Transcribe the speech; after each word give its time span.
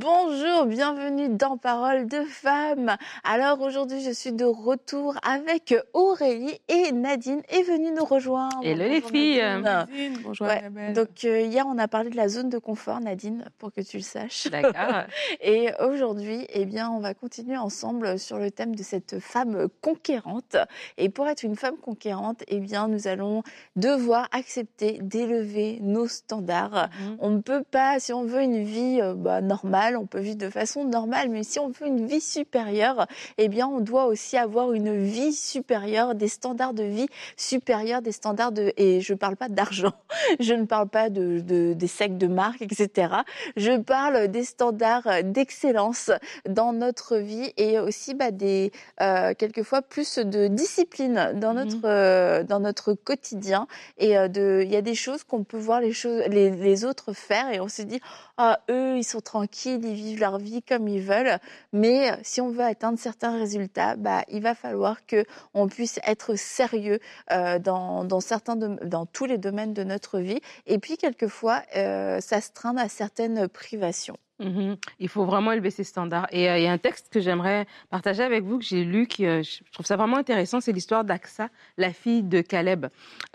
Bonjour, 0.00 0.66
bienvenue 0.66 1.28
dans 1.28 1.56
Parole 1.56 2.06
de 2.06 2.22
femmes. 2.22 2.96
Alors 3.24 3.60
aujourd'hui, 3.60 4.00
je 4.00 4.12
suis 4.12 4.32
de 4.32 4.44
retour 4.44 5.16
avec 5.22 5.74
Aurélie 5.92 6.60
et 6.68 6.92
Nadine 6.92 7.42
est 7.48 7.64
venue 7.64 7.90
nous 7.90 8.04
rejoindre. 8.04 8.60
Hello 8.62 8.84
les 8.84 9.00
filles. 9.00 9.42
Nadine. 9.60 10.18
Bonjour 10.22 10.46
Ouais. 10.46 10.92
Donc 10.92 11.24
euh, 11.24 11.40
hier, 11.40 11.66
on 11.66 11.78
a 11.78 11.88
parlé 11.88 12.10
de 12.10 12.16
la 12.16 12.28
zone 12.28 12.48
de 12.48 12.58
confort, 12.58 13.00
Nadine, 13.00 13.46
pour 13.58 13.72
que 13.72 13.80
tu 13.80 13.96
le 13.96 14.04
saches. 14.04 14.46
D'accord. 14.46 15.02
Et 15.40 15.70
aujourd'hui, 15.80 16.46
eh 16.50 16.64
bien, 16.64 16.90
on 16.90 17.00
va 17.00 17.14
continuer 17.14 17.56
ensemble 17.56 18.20
sur 18.20 18.38
le 18.38 18.52
thème 18.52 18.76
de 18.76 18.84
cette 18.84 19.18
femme 19.18 19.66
conquérante. 19.80 20.56
Et 20.96 21.08
pour 21.08 21.26
être 21.26 21.42
une 21.42 21.56
femme 21.56 21.76
conquérante, 21.76 22.44
eh 22.46 22.60
bien, 22.60 22.86
nous 22.86 23.08
allons 23.08 23.42
devoir 23.74 24.28
accepter 24.30 25.00
d'élever 25.02 25.78
nos 25.80 26.06
standards. 26.06 26.88
Mhm. 27.00 27.16
On 27.18 27.30
ne 27.30 27.40
peut 27.40 27.64
pas, 27.68 27.98
si 27.98 28.12
on 28.12 28.22
veut 28.22 28.42
une 28.42 28.62
vie 28.62 29.00
euh, 29.02 29.14
bah, 29.14 29.40
normale, 29.40 29.87
on 29.96 30.06
peut 30.06 30.20
vivre 30.20 30.36
de 30.38 30.50
façon 30.50 30.84
normale, 30.84 31.28
mais 31.30 31.42
si 31.42 31.58
on 31.58 31.68
veut 31.68 31.86
une 31.86 32.06
vie 32.06 32.20
supérieure, 32.20 33.06
eh 33.38 33.48
bien, 33.48 33.66
on 33.66 33.80
doit 33.80 34.06
aussi 34.06 34.36
avoir 34.36 34.72
une 34.72 35.02
vie 35.04 35.32
supérieure, 35.32 36.14
des 36.14 36.28
standards 36.28 36.74
de 36.74 36.82
vie 36.84 37.06
supérieurs, 37.36 38.02
des 38.02 38.12
standards 38.12 38.52
de, 38.52 38.72
et 38.76 39.00
je 39.00 39.12
ne 39.12 39.18
parle 39.18 39.36
pas 39.36 39.48
d'argent, 39.48 39.92
je 40.40 40.54
ne 40.54 40.64
parle 40.64 40.88
pas 40.88 41.08
de, 41.10 41.40
de- 41.40 41.72
des 41.74 41.86
sacs 41.86 42.18
de 42.18 42.26
marque, 42.26 42.62
etc. 42.62 43.14
Je 43.56 43.78
parle 43.78 44.28
des 44.28 44.44
standards 44.44 45.08
d'excellence 45.24 46.10
dans 46.48 46.72
notre 46.72 47.16
vie 47.16 47.52
et 47.56 47.78
aussi 47.78 48.14
bah, 48.14 48.30
des, 48.30 48.72
euh, 49.00 49.34
quelquefois 49.34 49.82
plus 49.82 50.18
de 50.18 50.48
discipline 50.48 51.32
dans 51.36 51.54
Mhm. 51.54 51.64
notre, 51.64 51.80
euh, 51.84 52.42
dans 52.44 52.60
notre 52.60 52.92
quotidien. 52.94 53.66
Et 53.98 54.16
euh, 54.18 54.28
il 54.62 54.70
y 54.70 54.76
a 54.76 54.82
des 54.82 54.94
choses 54.94 55.24
qu'on 55.24 55.44
peut 55.44 55.56
voir 55.58 55.80
les, 55.80 55.92
choses, 55.92 56.22
les, 56.28 56.50
les 56.50 56.84
autres 56.84 57.12
faire 57.12 57.50
et 57.52 57.60
on 57.60 57.68
se 57.68 57.82
dit, 57.82 58.00
ah, 58.36 58.60
eux, 58.70 58.96
ils 58.96 59.04
sont 59.04 59.20
tranquilles, 59.20 59.77
ils 59.84 59.94
vivent 59.94 60.20
leur 60.20 60.38
vie 60.38 60.62
comme 60.62 60.88
ils 60.88 61.00
veulent. 61.00 61.38
Mais 61.72 62.10
si 62.22 62.40
on 62.40 62.50
veut 62.50 62.64
atteindre 62.64 62.98
certains 62.98 63.38
résultats, 63.38 63.96
bah, 63.96 64.22
il 64.28 64.42
va 64.42 64.54
falloir 64.54 65.06
que 65.06 65.24
on 65.54 65.68
puisse 65.68 66.00
être 66.06 66.34
sérieux 66.36 67.00
euh, 67.32 67.58
dans, 67.58 68.20
certains 68.20 68.56
dans 68.56 69.06
tous 69.06 69.26
les 69.26 69.38
domaines 69.38 69.74
de 69.74 69.84
notre 69.84 70.18
vie. 70.18 70.40
Et 70.66 70.78
puis, 70.78 70.96
quelquefois, 70.96 71.62
euh, 71.76 72.20
s'astreindre 72.20 72.80
à 72.80 72.88
certaines 72.88 73.48
privations. 73.48 74.16
Mhm. 74.40 74.76
Il 75.00 75.08
faut 75.08 75.24
vraiment 75.24 75.50
élever 75.50 75.70
ses 75.70 75.82
standards. 75.82 76.28
Et 76.30 76.48
euh, 76.48 76.58
il 76.58 76.64
y 76.64 76.68
a 76.68 76.72
un 76.72 76.78
texte 76.78 77.08
que 77.12 77.18
j'aimerais 77.18 77.66
partager 77.90 78.22
avec 78.22 78.44
vous, 78.44 78.58
que 78.58 78.64
j'ai 78.64 78.84
lu, 78.84 79.08
qui, 79.08 79.26
euh, 79.26 79.42
je 79.42 79.58
trouve 79.72 79.84
ça 79.84 79.96
vraiment 79.96 80.16
intéressant, 80.16 80.60
c'est 80.60 80.70
l'histoire 80.70 81.04
d'Aksa, 81.04 81.48
la 81.76 81.92
fille 81.92 82.22
de 82.22 82.40
Caleb. 82.40 82.86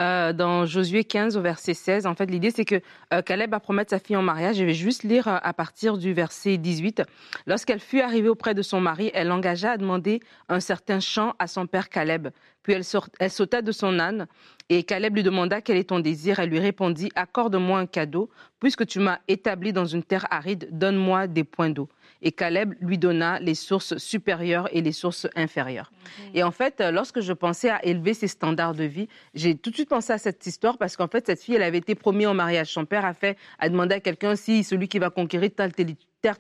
Euh, 0.01 0.31
dans 0.31 0.65
Josué 0.65 1.03
15 1.03 1.35
au 1.35 1.41
verset 1.41 1.73
16, 1.73 2.05
en 2.05 2.15
fait, 2.15 2.27
l'idée 2.27 2.51
c'est 2.51 2.63
que 2.63 2.79
euh, 3.13 3.21
Caleb 3.21 3.51
va 3.51 3.59
promettre 3.59 3.89
sa 3.89 3.99
fille 3.99 4.15
en 4.15 4.21
mariage. 4.21 4.55
Je 4.55 4.63
vais 4.63 4.73
juste 4.73 5.03
lire 5.03 5.27
à 5.27 5.53
partir 5.53 5.97
du 5.97 6.13
verset 6.13 6.57
18. 6.57 7.03
Lorsqu'elle 7.47 7.81
fut 7.81 7.99
arrivée 7.99 8.29
auprès 8.29 8.53
de 8.53 8.61
son 8.61 8.79
mari, 8.79 9.11
elle 9.13 9.27
l'engagea 9.27 9.71
à 9.71 9.77
demander 9.77 10.21
un 10.47 10.61
certain 10.61 11.01
chant 11.01 11.33
à 11.37 11.47
son 11.47 11.67
père 11.67 11.89
Caleb. 11.89 12.29
Puis 12.63 12.73
elle, 12.73 12.83
sort- 12.83 13.09
elle 13.19 13.29
sauta 13.29 13.61
de 13.61 13.71
son 13.71 13.99
âne 13.99 14.27
et 14.69 14.83
Caleb 14.83 15.15
lui 15.15 15.23
demanda 15.23 15.61
quel 15.61 15.77
est 15.77 15.89
ton 15.89 15.99
désir. 15.99 16.39
Elle 16.39 16.49
lui 16.49 16.59
répondit, 16.59 17.11
accorde-moi 17.15 17.79
un 17.79 17.85
cadeau. 17.85 18.29
Puisque 18.59 18.85
tu 18.87 18.99
m'as 18.99 19.19
établi 19.27 19.73
dans 19.73 19.85
une 19.85 20.03
terre 20.03 20.25
aride, 20.31 20.69
donne-moi 20.71 21.27
des 21.27 21.43
points 21.43 21.69
d'eau. 21.69 21.89
Et 22.21 22.31
Caleb 22.31 22.73
lui 22.79 22.97
donna 22.97 23.37
les 23.41 23.55
sources 23.55 23.97
supérieures 23.97 24.69
et 24.71 24.81
les 24.81 24.93
sources 24.93 25.27
inférieures. 25.35 25.91
Et 26.33 26.41
en 26.43 26.51
fait, 26.51 26.81
lorsque 26.93 27.19
je 27.19 27.33
pensais 27.33 27.69
à 27.69 27.83
élever 27.85 28.13
ses 28.13 28.29
standards 28.29 28.73
de 28.73 28.85
vie, 28.85 29.09
j'ai 29.33 29.55
tout 29.55 29.69
de 29.69 29.75
suite 29.75 29.89
pensé 29.89 30.13
à 30.13 30.17
cette 30.17 30.45
histoire 30.45 30.77
parce 30.77 30.95
qu'en 30.95 31.09
fait, 31.09 31.25
cette 31.25 31.41
fille, 31.41 31.55
elle 31.55 31.63
avait 31.63 31.79
été 31.79 31.95
promise 31.95 32.27
en 32.27 32.33
mariage. 32.33 32.71
Son 32.71 32.85
père 32.85 33.03
a 33.03 33.13
fait, 33.13 33.37
a 33.59 33.67
demandé 33.67 33.95
à 33.95 33.99
quelqu'un 33.99 34.37
si 34.37 34.63
celui 34.63 34.87
qui 34.87 34.99
va 34.99 35.09
conquérir 35.09 35.49
tel 35.53 35.73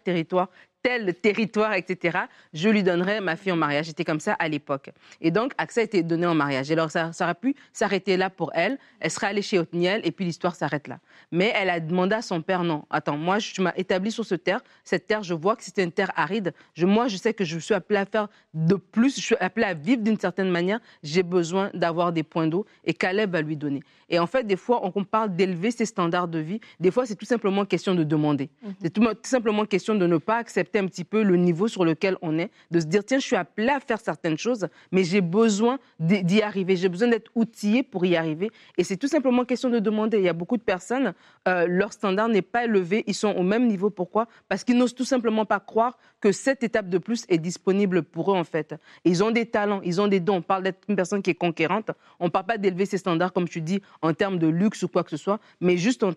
territoire, 0.01 0.49
tel 0.83 1.13
territoire, 1.15 1.73
etc., 1.73 2.19
je 2.53 2.69
lui 2.69 2.83
donnerai 2.83 3.21
ma 3.21 3.35
fille 3.35 3.51
en 3.53 3.55
mariage. 3.55 3.87
C'était 3.87 4.03
comme 4.03 4.19
ça 4.19 4.33
à 4.33 4.47
l'époque. 4.49 4.91
Et 5.21 5.31
donc, 5.31 5.53
accès 5.57 5.81
a 5.81 5.83
été 5.85 6.03
donné 6.03 6.25
en 6.27 6.35
mariage. 6.35 6.69
Et 6.69 6.73
alors, 6.73 6.91
ça, 6.91 7.11
ça 7.13 7.23
aurait 7.23 7.35
pu 7.35 7.55
s'arrêter 7.71 8.17
là 8.17 8.29
pour 8.29 8.51
elle. 8.53 8.77
Elle 8.99 9.09
serait 9.09 9.27
allée 9.27 9.41
chez 9.41 9.57
Othniel 9.57 10.01
et 10.03 10.11
puis 10.11 10.25
l'histoire 10.25 10.55
s'arrête 10.55 10.87
là. 10.87 10.99
Mais 11.31 11.53
elle 11.55 11.69
a 11.69 11.79
demandé 11.79 12.15
à 12.15 12.21
son 12.21 12.41
père, 12.41 12.63
non, 12.63 12.83
attends, 12.89 13.17
moi, 13.17 13.39
je- 13.39 13.61
m'as 13.61 13.71
établi 13.77 14.11
sur 14.11 14.25
cette 14.25 14.43
terre. 14.43 14.59
Cette 14.83 15.07
terre, 15.07 15.23
je 15.23 15.33
vois 15.33 15.55
que 15.55 15.63
c'était 15.63 15.83
une 15.83 15.91
terre 15.91 16.11
aride. 16.17 16.53
Je, 16.75 16.85
moi, 16.85 17.07
je 17.07 17.15
sais 17.15 17.33
que 17.33 17.45
je 17.45 17.57
suis 17.59 17.73
appelée 17.73 17.99
à 17.99 18.05
faire 18.05 18.27
de 18.53 18.75
plus. 18.75 19.15
Je 19.15 19.21
suis 19.21 19.37
appelée 19.39 19.65
à 19.65 19.73
vivre 19.73 20.01
d'une 20.03 20.19
certaine 20.19 20.49
manière. 20.49 20.79
J'ai 21.01 21.23
besoin 21.23 21.71
d'avoir 21.73 22.11
des 22.11 22.23
points 22.23 22.47
d'eau. 22.47 22.65
Et 22.83 22.93
Caleb 22.93 23.31
va 23.31 23.41
lui 23.41 23.55
donner. 23.55 23.81
Et 24.09 24.19
en 24.19 24.27
fait, 24.27 24.43
des 24.43 24.57
fois, 24.57 24.81
on 24.95 25.03
parle 25.05 25.33
d'élever 25.35 25.71
ses 25.71 25.85
standards 25.85 26.27
de 26.27 26.39
vie. 26.39 26.59
Des 26.79 26.91
fois, 26.91 27.05
c'est 27.05 27.15
tout 27.15 27.25
simplement 27.25 27.63
question 27.65 27.95
de 27.95 28.03
demander. 28.03 28.49
C'est 28.81 28.91
tout, 28.91 29.01
tout 29.01 29.15
simplement 29.23 29.65
question 29.65 29.95
de 29.95 30.05
ne 30.05 30.17
pas 30.17 30.37
accepter 30.37 30.72
un 30.79 30.87
petit 30.87 31.03
peu 31.03 31.23
le 31.23 31.35
niveau 31.35 31.67
sur 31.67 31.85
lequel 31.85 32.17
on 32.21 32.37
est, 32.37 32.51
de 32.71 32.79
se 32.79 32.85
dire, 32.85 33.03
tiens, 33.05 33.19
je 33.19 33.25
suis 33.25 33.35
appelé 33.35 33.69
à 33.69 33.79
faire 33.79 33.99
certaines 33.99 34.37
choses, 34.37 34.67
mais 34.91 35.03
j'ai 35.03 35.21
besoin 35.21 35.79
d'y 35.99 36.41
arriver. 36.41 36.75
J'ai 36.75 36.89
besoin 36.89 37.07
d'être 37.07 37.31
outillé 37.35 37.83
pour 37.83 38.05
y 38.05 38.15
arriver. 38.15 38.51
Et 38.77 38.83
c'est 38.83 38.97
tout 38.97 39.07
simplement 39.07 39.45
question 39.45 39.69
de 39.69 39.79
demander. 39.79 40.17
Il 40.17 40.23
y 40.23 40.29
a 40.29 40.33
beaucoup 40.33 40.57
de 40.57 40.63
personnes, 40.63 41.13
euh, 41.47 41.65
leur 41.67 41.93
standard 41.93 42.29
n'est 42.29 42.41
pas 42.41 42.65
élevé, 42.65 43.03
ils 43.07 43.15
sont 43.15 43.31
au 43.31 43.43
même 43.43 43.67
niveau. 43.67 43.89
Pourquoi? 43.89 44.27
Parce 44.49 44.63
qu'ils 44.63 44.77
n'osent 44.77 44.95
tout 44.95 45.05
simplement 45.05 45.45
pas 45.45 45.59
croire 45.59 45.97
que 46.19 46.31
cette 46.31 46.63
étape 46.63 46.89
de 46.89 46.97
plus 46.97 47.25
est 47.29 47.37
disponible 47.37 48.03
pour 48.03 48.31
eux, 48.31 48.37
en 48.37 48.43
fait. 48.43 48.75
Ils 49.05 49.23
ont 49.23 49.31
des 49.31 49.45
talents, 49.45 49.81
ils 49.83 50.01
ont 50.01 50.07
des 50.07 50.19
dons. 50.19 50.37
On 50.37 50.41
parle 50.41 50.63
d'être 50.63 50.83
une 50.87 50.95
personne 50.95 51.21
qui 51.21 51.29
est 51.29 51.35
conquérante. 51.35 51.91
On 52.19 52.25
ne 52.25 52.29
parle 52.29 52.45
pas 52.45 52.57
d'élever 52.57 52.85
ses 52.85 52.97
standards, 52.97 53.33
comme 53.33 53.47
tu 53.47 53.61
dis, 53.61 53.81
en 54.01 54.13
termes 54.13 54.39
de 54.39 54.47
luxe 54.47 54.83
ou 54.83 54.87
quoi 54.87 55.03
que 55.03 55.09
ce 55.09 55.17
soit, 55.17 55.39
mais 55.61 55.77
juste 55.77 56.03
en, 56.03 56.11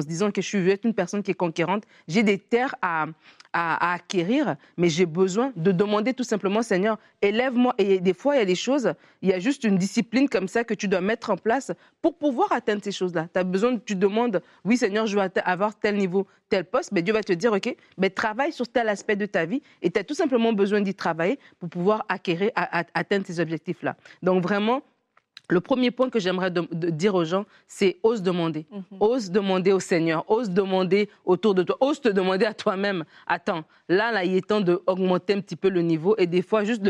se 0.00 0.06
disant 0.06 0.30
que 0.30 0.40
je 0.40 0.46
suis 0.46 0.58
une 0.84 0.94
personne 0.94 1.22
qui 1.22 1.30
est 1.30 1.34
conquérante. 1.34 1.84
J'ai 2.06 2.22
des 2.22 2.38
terres 2.38 2.74
à 2.82 3.97
acquérir, 3.98 4.56
mais 4.76 4.88
j'ai 4.88 5.06
besoin 5.06 5.52
de 5.56 5.72
demander 5.72 6.14
tout 6.14 6.24
simplement, 6.24 6.62
Seigneur, 6.62 6.98
élève-moi. 7.20 7.74
Et 7.78 8.00
des 8.00 8.14
fois, 8.14 8.36
il 8.36 8.38
y 8.38 8.42
a 8.42 8.44
des 8.44 8.54
choses, 8.54 8.92
il 9.22 9.28
y 9.28 9.32
a 9.32 9.40
juste 9.40 9.64
une 9.64 9.76
discipline 9.76 10.28
comme 10.28 10.48
ça 10.48 10.62
que 10.64 10.74
tu 10.74 10.86
dois 10.86 11.00
mettre 11.00 11.30
en 11.30 11.36
place 11.36 11.72
pour 12.00 12.16
pouvoir 12.16 12.52
atteindre 12.52 12.82
ces 12.82 12.92
choses-là. 12.92 13.28
Tu 13.32 13.40
as 13.40 13.44
besoin, 13.44 13.76
tu 13.78 13.96
demandes, 13.96 14.40
oui, 14.64 14.76
Seigneur, 14.76 15.06
je 15.06 15.18
veux 15.18 15.30
avoir 15.44 15.74
tel 15.78 15.96
niveau, 15.96 16.26
tel 16.48 16.64
poste, 16.64 16.92
mais 16.92 17.02
Dieu 17.02 17.12
va 17.12 17.22
te 17.22 17.32
dire, 17.32 17.52
OK, 17.52 17.74
mais 17.96 18.10
travaille 18.10 18.52
sur 18.52 18.68
tel 18.68 18.88
aspect 18.88 19.16
de 19.16 19.26
ta 19.26 19.44
vie 19.44 19.62
et 19.82 19.90
tu 19.90 19.98
as 19.98 20.04
tout 20.04 20.14
simplement 20.14 20.52
besoin 20.52 20.80
d'y 20.80 20.94
travailler 20.94 21.38
pour 21.58 21.68
pouvoir 21.68 22.04
acquérir, 22.08 22.50
atteindre 22.54 23.26
ces 23.26 23.40
objectifs-là. 23.40 23.96
Donc 24.22 24.42
vraiment, 24.42 24.82
le 25.50 25.60
premier 25.60 25.90
point 25.90 26.10
que 26.10 26.18
j'aimerais 26.20 26.50
de- 26.50 26.68
de 26.72 26.90
dire 26.90 27.14
aux 27.14 27.24
gens, 27.24 27.44
c'est 27.66 27.98
ose 28.02 28.22
demander. 28.22 28.66
Ose 29.00 29.30
demander 29.30 29.72
au 29.72 29.80
Seigneur, 29.80 30.24
ose 30.30 30.50
demander 30.50 31.08
autour 31.24 31.54
de 31.54 31.62
toi, 31.62 31.76
ose 31.80 32.00
te 32.00 32.08
demander 32.08 32.44
à 32.44 32.52
toi-même. 32.54 33.04
Attends, 33.26 33.64
là, 33.88 34.12
là, 34.12 34.24
il 34.24 34.34
est 34.34 34.46
temps 34.46 34.60
d'augmenter 34.60 35.32
un 35.34 35.40
petit 35.40 35.56
peu 35.56 35.68
le 35.70 35.80
niveau. 35.82 36.14
Et 36.18 36.26
des 36.26 36.42
fois, 36.42 36.64
juste 36.64 36.82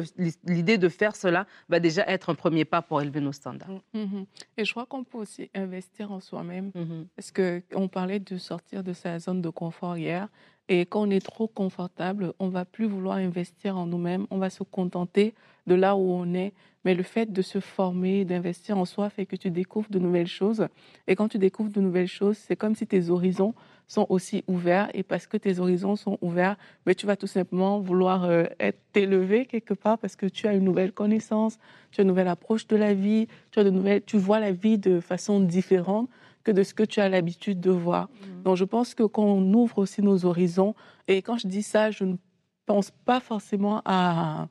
l'idée 0.44 0.76
de 0.78 0.88
faire 0.88 1.14
cela 1.14 1.46
va 1.69 1.78
déjà 1.80 2.04
être 2.08 2.30
un 2.30 2.34
premier 2.34 2.64
pas 2.64 2.82
pour 2.82 3.00
élever 3.00 3.20
nos 3.20 3.32
standards. 3.32 3.70
Mhm. 3.94 4.26
Et 4.56 4.64
je 4.64 4.70
crois 4.72 4.86
qu'on 4.86 5.04
peut 5.04 5.19
aussi 5.19 5.50
investir 5.54 6.10
en 6.10 6.20
soi-même. 6.20 6.72
Mhm. 6.75 7.06
Parce 7.14 7.30
qu'on 7.32 7.88
parlait 7.88 8.19
de 8.20 8.36
sortir 8.38 8.82
de 8.82 8.92
sa 8.92 9.19
zone 9.20 9.40
de 9.40 9.50
confort 9.50 9.96
hier. 9.96 10.28
Et 10.69 10.84
quand 10.84 11.03
on 11.03 11.11
est 11.11 11.25
trop 11.25 11.49
confortable, 11.49 12.34
on 12.39 12.49
va 12.49 12.65
plus 12.65 12.87
vouloir 12.87 13.17
investir 13.17 13.77
en 13.79 13.87
nous-mêmes. 13.87 14.27
On 14.31 14.39
va 14.39 14.51
se 14.51 14.62
contenter 14.62 15.34
de 15.67 15.75
là 15.75 15.97
où 15.97 16.11
on 16.12 16.34
est. 16.34 16.53
Mais 16.84 16.95
le 16.95 17.03
fait 17.03 17.33
de 17.33 17.43
se 17.43 17.59
former, 17.59 18.25
d'investir 18.25 18.79
en 18.79 18.84
soi, 18.84 19.11
fait 19.11 19.27
que 19.27 19.37
tu 19.37 19.51
découvres 19.51 19.91
de 19.91 19.99
nouvelles 19.99 20.29
choses. 20.29 20.69
Et 21.06 21.17
quand 21.17 21.29
tu 21.29 21.39
découvres 21.39 21.73
de 21.73 21.81
nouvelles 21.81 22.06
choses, 22.06 22.37
c'est 22.37 22.56
comme 22.56 22.75
si 22.75 22.87
tes 22.87 23.11
horizons 23.11 23.55
sont 23.89 24.06
aussi 24.11 24.45
ouverts. 24.47 24.89
Et 24.95 25.03
parce 25.03 25.27
que 25.27 25.37
tes 25.37 25.59
horizons 25.59 25.97
sont 25.97 26.19
ouverts, 26.20 26.56
mais 26.87 26.94
tu 26.94 27.06
vas 27.06 27.17
tout 27.17 27.26
simplement 27.26 27.81
vouloir 27.81 28.25
euh, 28.25 28.44
être 28.61 28.79
élevé 28.94 29.47
quelque 29.47 29.75
part 29.75 29.99
parce 29.99 30.17
que 30.17 30.26
tu 30.26 30.47
as 30.47 30.55
une 30.55 30.64
nouvelle 30.64 30.93
connaissance, 30.93 31.59
tu 31.91 32.00
as 32.00 32.03
une 32.03 32.09
nouvelle 32.09 32.29
approche 32.29 32.67
de 32.67 32.76
la 32.76 32.94
vie, 32.94 33.26
tu 33.50 33.59
as 33.59 33.64
de 33.64 33.71
nouvelles, 33.71 34.03
tu 34.03 34.19
vois 34.19 34.38
la 34.38 34.53
vie 34.53 34.79
de 34.79 35.00
façon 35.00 35.41
différente 35.41 36.09
que 36.49 36.53
de 36.53 36.62
ce 36.62 36.73
que 36.73 36.83
tu 36.83 36.99
as 37.00 37.09
l'habitude 37.11 37.61
de 37.61 37.71
voir. 37.71 38.09
Donc 38.45 38.56
je 38.56 38.65
pense 38.65 38.95
que 38.95 39.03
quand 39.03 39.23
on 39.25 39.53
ouvre 39.53 39.79
aussi 39.79 40.00
nos 40.03 40.25
horizons, 40.25 40.75
et 41.06 41.21
quand 41.21 41.37
je 41.37 41.47
dis 41.47 41.62
ça, 41.62 41.91
je 41.91 42.05
ne 42.05 42.17
pense 42.65 42.91
pas 43.05 43.21
forcément 43.21 43.83
à, 43.85 44.49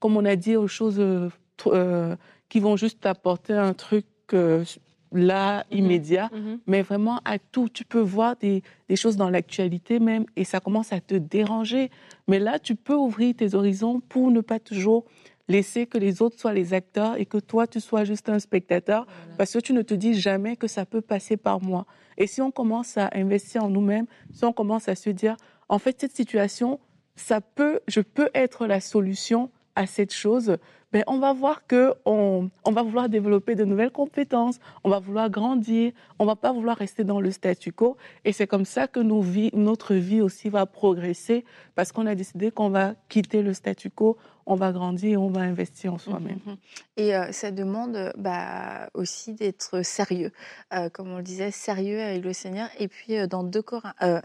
comme 0.00 0.16
on 0.16 0.24
a 0.24 0.34
dit, 0.34 0.56
aux 0.56 0.66
choses 0.66 0.98
euh, 0.98 1.28
euh, 1.66 2.16
qui 2.48 2.58
vont 2.58 2.76
juste 2.76 3.06
apporter 3.06 3.52
un 3.52 3.74
truc 3.74 4.06
euh, 4.34 4.64
là, 5.12 5.64
Mhm. 5.70 5.78
immédiat, 5.78 6.28
Mhm. 6.32 6.58
mais 6.66 6.82
vraiment 6.82 7.20
à 7.24 7.38
tout. 7.38 7.68
Tu 7.68 7.84
peux 7.84 8.00
voir 8.00 8.34
des, 8.36 8.62
des 8.88 8.96
choses 8.96 9.16
dans 9.16 9.30
l'actualité 9.30 10.00
même 10.00 10.24
et 10.34 10.42
ça 10.44 10.58
commence 10.58 10.92
à 10.92 11.00
te 11.00 11.14
déranger. 11.14 11.90
Mais 12.26 12.40
là, 12.40 12.58
tu 12.58 12.74
peux 12.74 12.96
ouvrir 12.96 13.34
tes 13.36 13.54
horizons 13.54 14.00
pour 14.00 14.32
ne 14.32 14.40
pas 14.40 14.58
toujours 14.58 15.04
laisser 15.48 15.86
que 15.86 15.98
les 15.98 16.22
autres 16.22 16.38
soient 16.38 16.52
les 16.52 16.74
acteurs 16.74 17.16
et 17.16 17.26
que 17.26 17.38
toi, 17.38 17.66
tu 17.66 17.80
sois 17.80 18.04
juste 18.04 18.28
un 18.28 18.38
spectateur, 18.38 19.06
parce 19.38 19.52
que 19.52 19.58
tu 19.58 19.72
ne 19.72 19.82
te 19.82 19.94
dis 19.94 20.14
jamais 20.14 20.56
que 20.56 20.66
ça 20.66 20.86
peut 20.86 21.00
passer 21.00 21.36
par 21.36 21.60
moi. 21.60 21.86
Et 22.18 22.26
si 22.26 22.40
on 22.40 22.50
commence 22.50 22.96
à 22.96 23.10
investir 23.12 23.64
en 23.64 23.68
nous-mêmes, 23.68 24.06
si 24.32 24.44
on 24.44 24.52
commence 24.52 24.88
à 24.88 24.94
se 24.94 25.10
dire, 25.10 25.36
en 25.68 25.78
fait, 25.78 26.00
cette 26.00 26.16
situation, 26.16 26.80
ça 27.14 27.40
peut, 27.40 27.80
je 27.88 28.00
peux 28.00 28.28
être 28.34 28.66
la 28.66 28.80
solution 28.80 29.50
à 29.74 29.86
cette 29.86 30.12
chose, 30.12 30.56
ben, 30.92 31.02
on 31.08 31.18
va 31.18 31.32
voir 31.32 31.66
que 31.66 31.92
on, 32.06 32.48
va 32.64 32.82
vouloir 32.82 33.08
développer 33.08 33.54
de 33.54 33.64
nouvelles 33.64 33.90
compétences, 33.90 34.58
on 34.84 34.88
va 34.88 34.98
vouloir 35.00 35.28
grandir, 35.28 35.92
on 36.18 36.24
va 36.24 36.36
pas 36.36 36.52
vouloir 36.52 36.76
rester 36.76 37.04
dans 37.04 37.20
le 37.20 37.30
statu 37.30 37.72
quo. 37.72 37.96
Et 38.24 38.32
c'est 38.32 38.46
comme 38.46 38.64
ça 38.64 38.86
que 38.86 39.00
nos 39.00 39.20
vies, 39.20 39.50
notre 39.52 39.94
vie 39.94 40.22
aussi 40.22 40.48
va 40.48 40.64
progresser 40.64 41.44
parce 41.74 41.92
qu'on 41.92 42.06
a 42.06 42.14
décidé 42.14 42.50
qu'on 42.50 42.70
va 42.70 42.94
quitter 43.08 43.42
le 43.42 43.52
statu 43.52 43.90
quo, 43.90 44.16
on 44.46 44.54
va 44.54 44.72
grandir 44.72 45.10
et 45.10 45.16
on 45.16 45.28
va 45.28 45.40
investir 45.40 45.92
en 45.92 45.98
soi-même. 45.98 46.38
Mhm. 46.46 46.56
Et 46.96 47.14
euh, 47.14 47.32
ça 47.32 47.50
demande 47.50 48.12
bah, 48.16 48.88
aussi 48.94 49.34
d'être 49.34 49.82
sérieux, 49.84 50.30
euh, 50.72 50.88
comme 50.88 51.10
on 51.10 51.18
le 51.18 51.22
disait, 51.22 51.50
sérieux 51.50 52.00
avec 52.00 52.24
le 52.24 52.32
Seigneur. 52.32 52.68
Et 52.78 52.88
puis 52.88 53.18
euh, 53.18 53.26
dans 53.26 53.42
deux 53.42 53.64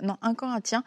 non, 0.03 0.17
1 0.21 0.35
Corinthien, 0.35 0.83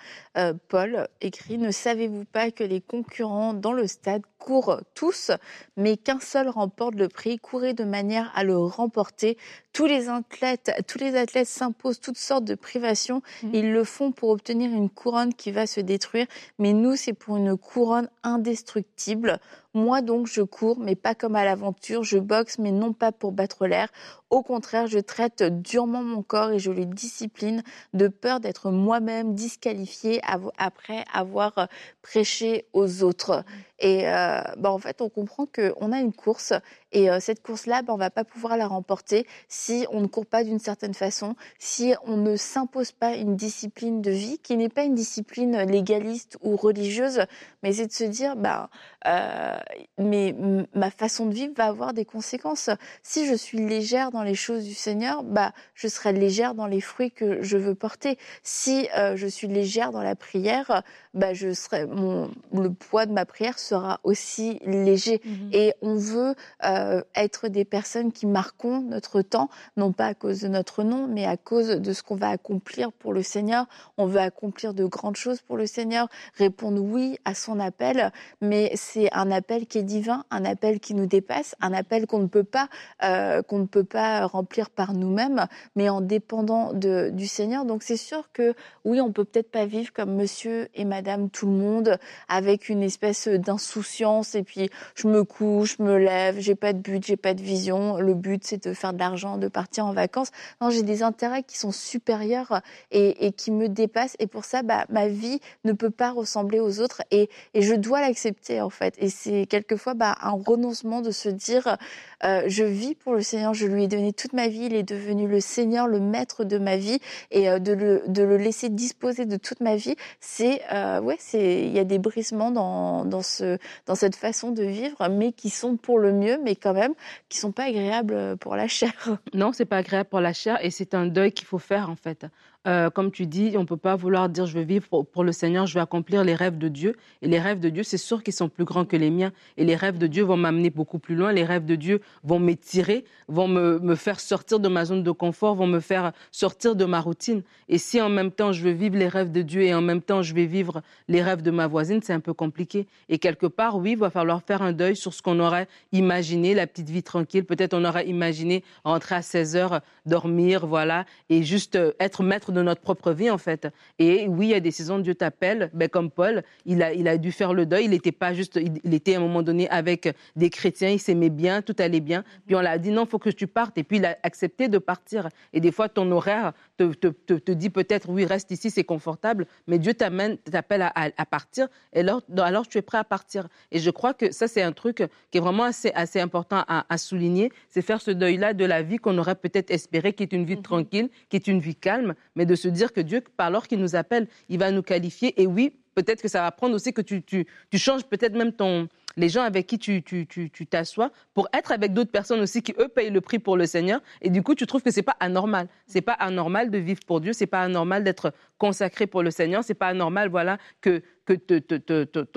Paul 0.68 1.08
écrit 1.20 1.58
Ne 1.58 1.72
savez-vous 1.72 2.24
pas 2.24 2.50
que 2.50 2.62
les 2.62 2.80
concurrents 2.80 3.52
dans 3.52 3.72
le 3.72 3.86
stade 3.86 4.22
courent 4.38 4.80
tous, 4.94 5.32
mais 5.76 5.96
qu'un 5.96 6.20
seul 6.20 6.48
remporte 6.48 6.94
le 6.94 7.08
prix? 7.08 7.38
Courez 7.38 7.74
de 7.74 7.84
manière 7.84 8.30
à 8.36 8.44
le 8.44 8.56
remporter. 8.56 9.36
Tous 9.74 9.86
les 9.86 10.08
athlètes, 10.08 10.70
tous 10.86 10.98
les 10.98 11.16
athlètes 11.16 11.48
s'imposent 11.48 12.00
toutes 12.00 12.16
sortes 12.16 12.44
de 12.44 12.54
privations. 12.54 13.22
Mhm. 13.42 13.50
Ils 13.52 13.72
le 13.72 13.82
font 13.82 14.12
pour 14.12 14.30
obtenir 14.30 14.72
une 14.72 14.88
couronne 14.88 15.34
qui 15.34 15.50
va 15.50 15.66
se 15.66 15.80
détruire, 15.80 16.26
mais 16.60 16.72
nous, 16.72 16.94
c'est 16.94 17.12
pour 17.12 17.36
une 17.36 17.56
couronne 17.56 18.08
indestructible. 18.22 19.40
Moi 19.76 20.02
donc 20.02 20.28
je 20.28 20.40
cours, 20.40 20.78
mais 20.78 20.94
pas 20.94 21.16
comme 21.16 21.34
à 21.34 21.44
l'aventure, 21.44 22.04
je 22.04 22.18
boxe, 22.18 22.58
mais 22.60 22.70
non 22.70 22.92
pas 22.92 23.10
pour 23.10 23.32
battre 23.32 23.66
l'air. 23.66 23.88
Au 24.30 24.42
contraire, 24.42 24.86
je 24.86 25.00
traite 25.00 25.42
durement 25.42 26.02
mon 26.02 26.22
corps 26.22 26.52
et 26.52 26.58
je 26.60 26.70
le 26.70 26.86
discipline 26.86 27.62
de 27.92 28.06
peur 28.06 28.38
d'être 28.38 28.70
moi-même 28.70 29.34
disqualifié 29.34 30.20
après 30.58 31.04
avoir 31.12 31.68
prêché 32.02 32.66
aux 32.72 33.02
autres. 33.02 33.44
Et 33.80 34.08
euh, 34.08 34.40
bah, 34.56 34.70
en 34.70 34.78
fait, 34.78 35.02
on 35.02 35.08
comprend 35.08 35.46
qu'on 35.46 35.92
a 35.92 35.98
une 35.98 36.12
course 36.12 36.52
et 36.92 37.10
euh, 37.10 37.18
cette 37.20 37.42
course-là, 37.42 37.82
bah, 37.82 37.92
on 37.92 37.96
va 37.96 38.10
pas 38.10 38.24
pouvoir 38.24 38.56
la 38.56 38.68
remporter 38.68 39.26
si 39.48 39.84
on 39.90 40.00
ne 40.00 40.06
court 40.06 40.26
pas 40.26 40.44
d'une 40.44 40.60
certaine 40.60 40.94
façon, 40.94 41.34
si 41.58 41.92
on 42.04 42.16
ne 42.16 42.36
s'impose 42.36 42.92
pas 42.92 43.16
une 43.16 43.36
discipline 43.36 44.00
de 44.00 44.12
vie 44.12 44.38
qui 44.38 44.56
n'est 44.56 44.68
pas 44.68 44.84
une 44.84 44.94
discipline 44.94 45.58
légaliste 45.62 46.38
ou 46.40 46.56
religieuse, 46.56 47.24
mais 47.62 47.72
c'est 47.72 47.86
de 47.86 47.92
se 47.92 48.04
dire, 48.04 48.36
bah, 48.36 48.70
euh, 49.06 49.58
mais 49.98 50.34
ma 50.74 50.90
façon 50.90 51.26
de 51.26 51.34
vivre 51.34 51.54
va 51.56 51.66
avoir 51.66 51.94
des 51.94 52.04
conséquences. 52.04 52.70
Si 53.02 53.26
je 53.26 53.34
suis 53.34 53.58
légère 53.58 54.10
dans 54.10 54.22
les 54.22 54.34
choses 54.34 54.64
du 54.64 54.74
Seigneur, 54.74 55.22
bah, 55.22 55.52
je 55.74 55.88
serai 55.88 56.12
légère 56.12 56.54
dans 56.54 56.66
les 56.66 56.80
fruits 56.80 57.10
que 57.10 57.42
je 57.42 57.56
veux 57.56 57.74
porter. 57.74 58.18
Si 58.42 58.88
euh, 58.96 59.16
je 59.16 59.26
suis 59.26 59.46
légère 59.46 59.92
dans 59.92 60.02
la 60.02 60.16
prière, 60.16 60.82
bah, 61.14 61.32
je 61.32 61.52
serai, 61.52 61.86
mon, 61.86 62.30
le 62.52 62.72
poids 62.72 63.06
de 63.06 63.12
ma 63.12 63.24
prière 63.24 63.58
sera 63.58 64.00
aussi 64.02 64.58
léger. 64.64 65.20
Mhm. 65.24 65.50
Et 65.52 65.74
on 65.80 65.96
veut 65.96 66.34
euh, 66.64 67.02
être 67.14 67.48
des 67.48 67.64
personnes 67.64 68.12
qui 68.12 68.26
marquons 68.26 68.80
notre 68.80 69.22
temps, 69.22 69.48
non 69.76 69.92
pas 69.92 70.06
à 70.06 70.14
cause 70.14 70.40
de 70.40 70.48
notre 70.48 70.82
nom, 70.82 71.06
mais 71.06 71.24
à 71.24 71.36
cause 71.36 71.68
de 71.68 71.92
ce 71.92 72.02
qu'on 72.02 72.16
va 72.16 72.30
accomplir 72.30 72.92
pour 72.92 73.12
le 73.12 73.22
Seigneur. 73.22 73.66
On 73.96 74.06
veut 74.06 74.20
accomplir 74.20 74.74
de 74.74 74.84
grandes 74.84 75.16
choses 75.16 75.40
pour 75.40 75.56
le 75.56 75.66
Seigneur, 75.66 76.08
répondre 76.34 76.82
oui 76.82 77.18
à 77.24 77.34
son 77.34 77.60
appel, 77.60 78.10
mais 78.40 78.72
c'est 78.74 79.12
un 79.12 79.30
appel 79.30 79.53
qui 79.62 79.78
est 79.78 79.82
divin, 79.82 80.24
un 80.30 80.44
appel 80.44 80.80
qui 80.80 80.94
nous 80.94 81.06
dépasse, 81.06 81.54
un 81.60 81.72
appel 81.72 82.06
qu'on 82.06 82.18
ne 82.18 82.26
peut 82.26 82.44
pas, 82.44 82.68
euh, 83.02 83.42
qu'on 83.42 83.58
ne 83.58 83.66
peut 83.66 83.84
pas 83.84 84.26
remplir 84.26 84.70
par 84.70 84.92
nous-mêmes, 84.92 85.46
mais 85.76 85.88
en 85.88 86.00
dépendant 86.00 86.72
de, 86.72 87.10
du 87.12 87.26
Seigneur. 87.26 87.64
Donc 87.64 87.82
c'est 87.82 87.96
sûr 87.96 88.30
que 88.32 88.54
oui, 88.84 89.00
on 89.00 89.12
peut 89.12 89.24
peut-être 89.24 89.50
pas 89.50 89.66
vivre 89.66 89.92
comme 89.92 90.14
Monsieur 90.14 90.68
et 90.74 90.84
Madame 90.84 91.30
tout 91.30 91.46
le 91.46 91.52
monde, 91.52 91.98
avec 92.28 92.68
une 92.68 92.82
espèce 92.82 93.28
d'insouciance 93.28 94.34
et 94.34 94.42
puis 94.42 94.68
je 94.94 95.08
me 95.08 95.24
couche, 95.24 95.76
je 95.78 95.82
me 95.82 95.96
lève, 95.96 96.38
j'ai 96.38 96.54
pas 96.54 96.72
de 96.72 96.78
but, 96.78 97.04
j'ai 97.04 97.16
pas 97.16 97.34
de 97.34 97.42
vision. 97.42 97.98
Le 97.98 98.14
but 98.14 98.44
c'est 98.44 98.66
de 98.66 98.74
faire 98.74 98.92
de 98.92 98.98
l'argent, 98.98 99.38
de 99.38 99.48
partir 99.48 99.86
en 99.86 99.92
vacances. 99.92 100.30
Non, 100.60 100.70
j'ai 100.70 100.82
des 100.82 101.02
intérêts 101.02 101.42
qui 101.42 101.58
sont 101.58 101.72
supérieurs 101.72 102.60
et, 102.90 103.32
qui 103.32 103.50
me 103.50 103.68
dépassent 103.68 104.16
et 104.18 104.26
pour 104.26 104.44
ça, 104.44 104.62
bah, 104.62 104.84
ma 104.88 105.08
vie 105.08 105.40
ne 105.64 105.72
peut 105.72 105.90
pas 105.90 106.10
ressembler 106.10 106.60
aux 106.60 106.80
autres 106.80 107.02
et, 107.10 107.28
et 107.54 107.62
je 107.62 107.74
dois 107.74 108.00
l'accepter 108.00 108.60
en 108.60 108.70
fait. 108.70 108.94
Et 108.98 109.08
c'est 109.08 109.43
quelquefois 109.46 109.94
bah, 109.94 110.16
un 110.22 110.32
renoncement 110.32 111.00
de 111.00 111.10
se 111.10 111.28
dire 111.28 111.76
euh, 112.24 112.44
je 112.46 112.64
vis 112.64 112.94
pour 112.94 113.14
le 113.14 113.22
Seigneur, 113.22 113.54
je 113.54 113.66
lui 113.66 113.84
ai 113.84 113.88
donné 113.88 114.12
toute 114.12 114.32
ma 114.32 114.48
vie, 114.48 114.66
il 114.66 114.74
est 114.74 114.82
devenu 114.82 115.28
le 115.28 115.40
Seigneur, 115.40 115.86
le 115.86 116.00
maître 116.00 116.44
de 116.44 116.58
ma 116.58 116.76
vie, 116.76 116.98
et 117.30 117.50
euh, 117.50 117.58
de, 117.58 117.72
le, 117.72 118.02
de 118.08 118.22
le 118.22 118.36
laisser 118.36 118.68
disposer 118.68 119.26
de 119.26 119.36
toute 119.36 119.60
ma 119.60 119.76
vie, 119.76 119.96
c'est 120.20 120.62
euh, 120.72 121.00
ouais, 121.00 121.16
c'est 121.18 121.62
il 121.64 121.72
y 121.72 121.78
a 121.78 121.84
des 121.84 121.98
brisements 121.98 122.50
dans, 122.50 123.04
dans 123.04 123.22
ce 123.22 123.58
dans 123.86 123.94
cette 123.94 124.16
façon 124.16 124.50
de 124.50 124.62
vivre, 124.62 125.08
mais 125.08 125.32
qui 125.32 125.50
sont 125.50 125.76
pour 125.76 125.98
le 125.98 126.12
mieux, 126.12 126.38
mais 126.42 126.56
quand 126.56 126.74
même 126.74 126.94
qui 127.28 127.38
sont 127.38 127.52
pas 127.52 127.64
agréables 127.64 128.36
pour 128.38 128.56
la 128.56 128.68
chair. 128.68 128.92
Non, 129.34 129.52
c'est 129.52 129.64
pas 129.64 129.78
agréable 129.78 130.08
pour 130.08 130.20
la 130.20 130.32
chair, 130.32 130.58
et 130.62 130.70
c'est 130.70 130.94
un 130.94 131.06
deuil 131.06 131.32
qu'il 131.32 131.46
faut 131.46 131.58
faire 131.58 131.90
en 131.90 131.96
fait. 131.96 132.26
Euh, 132.66 132.88
comme 132.88 133.10
tu 133.10 133.26
dis, 133.26 133.52
on 133.56 133.60
ne 133.60 133.66
peut 133.66 133.76
pas 133.76 133.94
vouloir 133.94 134.28
dire 134.30 134.46
je 134.46 134.56
veux 134.56 134.64
vivre 134.64 134.86
pour, 134.88 135.24
le 135.24 135.32
Seigneur, 135.32 135.66
je 135.66 135.74
vais 135.74 135.80
accomplir 135.80 136.24
les 136.24 136.34
rêves 136.34 136.56
de 136.56 136.68
Dieu. 136.68 136.96
Et 137.20 137.28
les 137.28 137.38
rêves 137.38 137.60
de 137.60 137.68
Dieu, 137.68 137.82
c'est 137.82 137.98
sûr 137.98 138.22
qu'ils 138.22 138.32
sont 138.32 138.48
plus 138.48 138.64
grands 138.64 138.86
que 138.86 138.96
les 138.96 139.10
miens. 139.10 139.32
Et 139.58 139.64
les 139.64 139.76
rêves 139.76 139.98
de 139.98 140.06
Dieu 140.06 140.24
vont 140.24 140.36
m'amener 140.36 140.70
beaucoup 140.70 140.98
plus 140.98 141.14
loin. 141.14 141.32
Les 141.32 141.44
rêves 141.44 141.66
de 141.66 141.74
Dieu 141.74 142.00
vont 142.22 142.38
m'étirer, 142.38 143.04
vont 143.28 143.48
me, 143.48 143.94
faire 143.96 144.18
sortir 144.18 144.60
de 144.60 144.68
ma 144.68 144.86
zone 144.86 145.02
de 145.02 145.10
confort, 145.10 145.54
vont 145.54 145.66
me 145.66 145.80
faire 145.80 146.12
sortir 146.32 146.74
de 146.74 146.84
ma 146.86 147.00
routine. 147.00 147.42
Et 147.68 147.78
si 147.78 148.00
en 148.00 148.08
même 148.08 148.30
temps 148.30 148.52
je 148.52 148.62
veux 148.62 148.72
vivre 148.72 148.96
les 148.96 149.08
rêves 149.08 149.30
de 149.30 149.42
Dieu 149.42 149.62
et 149.62 149.74
en 149.74 149.82
même 149.82 150.00
temps 150.00 150.22
je 150.22 150.34
vais 150.34 150.46
vivre 150.46 150.82
les 151.08 151.22
rêves 151.22 151.42
de 151.42 151.50
ma 151.50 151.66
voisine, 151.66 152.00
c'est 152.02 152.12
un 152.12 152.20
peu 152.20 152.32
compliqué. 152.32 152.86
Et 153.08 153.18
quelque 153.18 153.46
part, 153.46 153.76
oui, 153.76 153.92
il 153.92 153.98
va 153.98 154.10
falloir 154.10 154.42
faire 154.42 154.62
un 154.62 154.72
deuil 154.72 154.96
sur 154.96 155.12
ce 155.12 155.20
qu'on 155.20 155.38
aurait 155.38 155.68
imaginé, 155.92 156.54
la 156.54 156.66
petite 156.66 156.88
vie 156.88 157.02
tranquille. 157.02 157.44
Peut-être 157.44 157.74
on 157.74 157.84
aurait 157.84 158.08
imaginé 158.08 158.64
rentrer 158.84 159.16
à 159.16 159.22
16 159.22 159.56
heures, 159.56 159.80
dormir, 160.06 160.66
voilà, 160.66 161.04
et 161.28 161.42
juste 161.42 161.76
euh, 161.76 161.92
être 162.00 162.22
maître 162.22 162.52
de 162.54 162.62
notre 162.62 162.80
propre 162.80 163.12
vie, 163.12 163.30
en 163.30 163.38
fait. 163.38 163.68
Et 163.98 164.26
oui, 164.28 164.46
il 164.46 164.50
y 164.50 164.54
a 164.54 164.60
des 164.60 164.70
saisons, 164.70 164.98
Dieu 164.98 165.14
t'appelle, 165.14 165.70
ben, 165.74 165.88
comme 165.88 166.10
Paul, 166.10 166.42
il 166.64 166.82
a, 166.82 166.92
il 166.92 167.06
a 167.08 167.18
dû 167.18 167.32
faire 167.32 167.52
le 167.52 167.66
deuil. 167.66 167.84
Il 167.84 167.90
n'était 167.90 168.12
pas 168.12 168.32
juste, 168.32 168.58
il, 168.84 168.94
était 168.94 169.14
à 169.14 169.18
un 169.18 169.20
moment 169.20 169.42
donné 169.42 169.68
avec 169.68 170.14
des 170.36 170.50
chrétiens, 170.50 170.88
il 170.88 170.98
s'aimait 170.98 171.30
bien, 171.30 171.60
tout 171.60 171.76
allait 171.78 172.00
bien. 172.00 172.24
Puis 172.46 172.56
on 172.56 172.60
l'a 172.60 172.78
dit, 172.78 172.90
non, 172.90 173.04
faut 173.04 173.18
que 173.18 173.30
tu 173.30 173.46
partes. 173.46 173.76
Et 173.76 173.84
puis 173.84 173.98
il 173.98 174.06
a 174.06 174.16
accepté 174.22 174.68
de 174.68 174.78
partir. 174.78 175.28
Et 175.52 175.60
des 175.60 175.72
fois, 175.72 175.88
ton 175.88 176.10
horaire 176.10 176.52
te, 176.76 176.92
te, 176.92 177.34
te, 177.34 177.52
dit 177.52 177.70
peut-être, 177.70 178.08
oui, 178.08 178.24
reste 178.24 178.50
ici, 178.50 178.70
c'est 178.70 178.84
confortable, 178.84 179.46
mais 179.66 179.78
Dieu 179.78 179.94
t'amène, 179.94 180.38
t'appelle 180.38 180.82
à, 180.82 180.92
à, 180.94 181.26
partir. 181.26 181.68
Et 181.92 182.00
alors, 182.00 182.22
alors, 182.38 182.66
tu 182.66 182.78
es 182.78 182.82
prêt 182.82 182.98
à 182.98 183.04
partir. 183.04 183.48
Et 183.70 183.78
je 183.78 183.90
crois 183.90 184.14
que 184.14 184.32
ça, 184.32 184.48
c'est 184.48 184.62
un 184.62 184.72
truc 184.72 185.02
qui 185.30 185.38
est 185.38 185.40
vraiment 185.40 185.64
assez, 185.64 185.92
assez 185.94 186.20
important 186.20 186.64
à, 186.66 186.84
à 186.88 186.98
souligner, 186.98 187.52
c'est 187.68 187.82
faire 187.82 188.00
ce 188.00 188.10
deuil-là 188.10 188.54
de 188.54 188.64
la 188.64 188.82
vie 188.82 188.96
qu'on 188.96 189.16
aurait 189.18 189.36
peut-être 189.36 189.70
espéré, 189.70 190.12
qui 190.12 190.22
est 190.22 190.32
une 190.32 190.44
vie 190.44 190.56
mhm. 190.56 190.62
tranquille, 190.62 191.08
qui 191.28 191.36
est 191.36 191.46
une 191.46 191.60
vie 191.60 191.76
calme, 191.76 192.14
mais 192.34 192.46
de 192.46 192.54
se 192.54 192.68
dire 192.68 192.92
que 192.92 193.00
Dieu, 193.00 193.22
par 193.36 193.50
l'heure 193.50 193.68
qu'il 193.68 193.80
nous 193.80 193.96
appelle, 193.96 194.28
il 194.48 194.58
va 194.58 194.70
nous 194.70 194.82
qualifier. 194.82 195.40
Et 195.40 195.46
oui, 195.46 195.76
peut-être 195.94 196.22
que 196.22 196.28
ça 196.28 196.42
va 196.42 196.50
prendre 196.50 196.74
aussi 196.74 196.92
que 196.92 197.02
tu, 197.02 197.22
tu, 197.22 197.46
tu 197.70 197.78
changes 197.78 198.04
peut-être 198.04 198.34
même 198.34 198.52
ton, 198.52 198.88
les 199.16 199.28
gens 199.28 199.42
avec 199.42 199.66
qui 199.66 199.78
tu, 199.78 200.66
t'assois 200.68 201.10
pour 201.34 201.48
être 201.52 201.72
avec 201.72 201.92
d'autres 201.92 202.10
personnes 202.10 202.40
aussi 202.40 202.62
qui, 202.62 202.74
eux, 202.78 202.88
payent 202.88 203.10
le 203.10 203.20
prix 203.20 203.38
pour 203.38 203.56
le 203.56 203.66
Seigneur. 203.66 204.00
Et 204.22 204.30
du 204.30 204.42
coup, 204.42 204.54
tu 204.54 204.66
trouves 204.66 204.82
que 204.82 204.90
c'est 204.90 205.02
pas 205.02 205.16
anormal. 205.20 205.68
C'est 205.86 206.00
pas 206.00 206.12
anormal 206.12 206.70
de 206.70 206.78
vivre 206.78 207.00
pour 207.06 207.20
Dieu. 207.20 207.32
C'est 207.32 207.46
pas 207.46 207.62
anormal 207.62 208.04
d'être 208.04 208.32
consacré 208.64 209.06
pour 209.06 209.22
le 209.22 209.30
Seigneur. 209.30 209.62
C'est 209.62 209.74
pas 209.74 209.88
anormal, 209.88 210.30
voilà, 210.30 210.56
que 210.80 211.02
que 211.24 211.34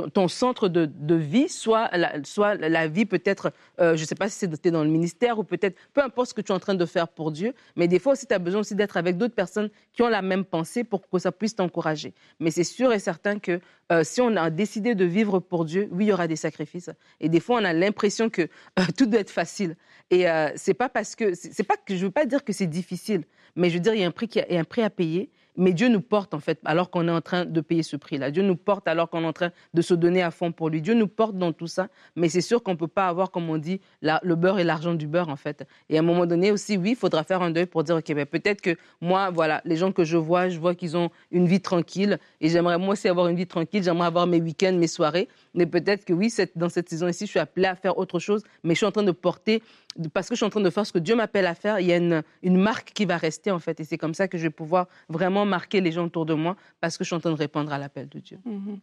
ton 0.08 0.28
centre 0.28 0.70
de, 0.70 1.16
vie 1.16 1.50
soit 1.50 1.90
la, 1.96 2.24
soit 2.24 2.56
la 2.56 2.88
vie 2.88 3.06
peut-être, 3.06 3.52
euh, 3.80 3.96
je 3.98 4.02
ne 4.02 4.08
sais 4.08 4.16
pas 4.16 4.30
si 4.30 4.38
c'est 4.40 4.72
dans 4.72 4.84
le 4.84 4.90
ministère 4.90 5.40
ou 5.40 5.44
peut-être, 5.44 5.78
peu 5.94 6.02
importe 6.02 6.30
ce 6.30 6.34
que 6.34 6.42
tu 6.42 6.52
es 6.52 6.56
en 6.56 6.60
train 6.60 6.76
de 6.76 6.86
faire 6.86 7.10
pour 7.10 7.32
Dieu, 7.32 7.54
mais 7.76 7.88
des 7.88 8.00
fois 8.00 8.14
aussi 8.14 8.28
tu 8.28 8.34
as 8.34 8.40
besoin 8.40 8.62
aussi 8.62 8.76
d'être 8.76 8.98
avec 8.98 9.18
d'autres 9.18 9.36
personnes 9.36 9.70
qui 9.94 10.04
ont 10.04 10.08
la 10.08 10.22
même 10.22 10.46
pensée 10.46 10.84
pour 10.84 11.02
que 11.10 11.20
ça 11.20 11.32
puisse 11.32 11.56
t'encourager. 11.56 12.14
Mais 12.40 12.52
c'est 12.52 12.64
sûr 12.64 12.94
et 12.94 13.00
certain 13.00 13.40
que 13.40 13.60
euh, 13.92 14.04
si 14.04 14.22
on 14.22 14.36
a 14.36 14.50
décidé 14.50 14.96
de 14.96 15.06
vivre 15.06 15.40
pour 15.40 15.66
Dieu, 15.66 15.90
oui, 15.92 16.06
il 16.06 16.08
y 16.10 16.14
aura 16.14 16.28
des 16.28 16.36
sacrifices. 16.36 16.90
Et 17.20 17.30
des 17.30 17.40
fois, 17.40 17.60
on 17.62 17.66
a 17.66 17.74
l'impression 17.74 18.30
que 18.30 18.44
euh, 18.44 18.84
tout 18.98 19.06
doit 19.06 19.20
être 19.20 19.32
facile. 19.32 19.76
Et 20.10 20.26
c'est 20.56 20.74
pas 20.74 20.88
parce 20.88 21.18
que, 21.18 21.34
c'est 21.36 21.66
pas 21.66 21.76
que 21.76 21.94
je 21.94 22.06
veux 22.06 22.12
pas 22.12 22.26
dire 22.26 22.46
que 22.46 22.54
c'est 22.54 22.68
difficile, 22.68 23.26
mais 23.58 23.70
je 23.70 23.74
veux 23.74 23.82
dire, 23.82 23.94
il 23.94 24.00
y 24.00 24.04
a 24.06 24.08
un 24.08 24.12
prix, 24.12 24.30
il 24.34 24.54
y 24.54 24.58
a 24.58 24.62
un 24.62 24.64
prix 24.64 24.82
à 24.82 24.90
payer 24.90 25.30
Mais 25.58 25.74
Dieu 25.74 25.90
nous 25.90 26.02
porte, 26.02 26.34
en 26.34 26.40
fait, 26.40 26.60
alors 26.66 26.90
qu'on 26.90 27.08
est 27.08 27.12
en 27.12 27.22
train 27.22 27.46
de 27.46 27.62
payer 27.62 27.84
ce 27.84 27.98
prix-là. 27.98 28.32
Dieu 28.32 28.44
nous 28.44 28.56
porte 28.56 28.88
alors 28.88 29.10
qu'on 29.10 29.24
est 29.24 29.28
en 29.28 29.34
train 29.34 29.52
de 29.74 29.82
se 29.82 29.94
donner 29.94 30.22
à 30.22 30.32
fond 30.32 30.52
pour 30.52 30.70
lui. 30.70 30.82
Dieu 30.82 30.94
nous 30.94 31.08
porte 31.08 31.36
dans 31.36 31.52
tout 31.52 31.68
ça, 31.68 31.88
mais 32.16 32.30
c'est 32.30 32.42
sûr 32.42 32.62
qu'on 32.64 32.72
ne 32.72 32.78
peut 32.78 32.88
pas 32.88 33.08
avoir, 33.08 33.32
comme 33.32 33.50
on 33.50 33.58
dit, 33.58 33.82
le 34.02 34.36
beurre 34.36 34.60
et 34.60 34.64
l'argent 34.64 34.94
du 34.94 35.08
beurre, 35.08 35.30
en 35.30 35.36
fait. 35.36 35.68
Et 35.90 35.98
à 35.98 36.00
un 36.00 36.04
moment 36.04 36.26
donné 36.26 36.52
aussi, 36.52 36.78
oui, 36.78 36.92
il 36.92 36.96
faudra 36.96 37.24
faire 37.24 37.42
un 37.42 37.50
deuil 37.50 37.66
pour 37.66 37.84
dire, 37.84 37.96
OK, 37.96 38.14
ben, 38.14 38.26
peut-être 38.26 38.62
que 38.62 38.78
moi, 39.02 39.32
voilà, 39.32 39.62
les 39.66 39.76
gens 39.76 39.92
que 39.92 40.04
je 40.04 40.18
vois, 40.18 40.50
je 40.50 40.60
vois 40.60 40.76
qu'ils 40.76 40.96
ont 40.96 41.10
une 41.32 41.48
vie 41.48 41.62
tranquille 41.62 42.20
et 42.40 42.50
j'aimerais 42.50 42.78
moi 42.78 42.94
aussi 42.94 43.08
avoir 43.08 43.28
une 43.28 43.36
vie 43.36 43.48
tranquille, 43.48 43.84
j'aimerais 43.84 44.08
avoir 44.08 44.28
mes 44.28 44.40
week-ends, 44.40 44.74
mes 44.74 44.88
soirées. 44.88 45.28
Mais 45.54 45.66
peut-être 45.66 46.06
que 46.06 46.14
oui, 46.14 46.32
dans 46.56 46.70
cette 46.70 46.90
saison 46.90 47.08
ici, 47.08 47.26
je 47.26 47.32
suis 47.32 47.40
appelée 47.40 47.66
à 47.66 47.76
faire 47.76 47.98
autre 47.98 48.20
chose, 48.20 48.44
mais 48.64 48.76
je 48.76 48.78
suis 48.78 48.86
en 48.86 48.92
train 48.92 49.04
de 49.04 49.12
porter 49.12 49.64
parce 50.14 50.30
que 50.30 50.36
je 50.36 50.38
suis 50.38 50.46
en 50.46 50.50
train 50.50 50.62
de 50.62 50.70
faire 50.70 50.86
ce 50.86 50.94
que 50.94 51.00
Dieu 51.00 51.16
m'appelle 51.16 51.46
à 51.46 51.56
faire, 51.56 51.80
il 51.80 51.88
y 51.88 51.94
a 51.94 51.98
une, 51.98 52.24
marque 52.44 52.92
qui 52.94 53.06
va 53.06 53.18
rester 53.18 53.52
en 53.52 53.60
fait. 53.60 53.80
Et 53.80 53.84
c'est 53.84 53.98
comme 53.98 54.14
ça 54.14 54.28
que 54.28 54.38
je 54.38 54.44
vais 54.44 54.50
pouvoir 54.50 54.88
vraiment 55.10 55.46
marquer 55.46 55.82
les 55.82 55.92
gens 55.92 56.06
autour 56.06 56.26
de 56.26 56.34
moi 56.34 56.56
parce 56.80 56.98
que 56.98 57.04
je 57.04 57.10
suis 57.10 57.16
en 57.16 57.20
train 57.20 57.32
de 57.32 57.38
répondre 57.38 57.72
à 57.72 57.78
l'appel 57.78 58.08
de 58.10 58.20
Dieu. 58.20 58.40
Mm-hmm. 58.48 58.80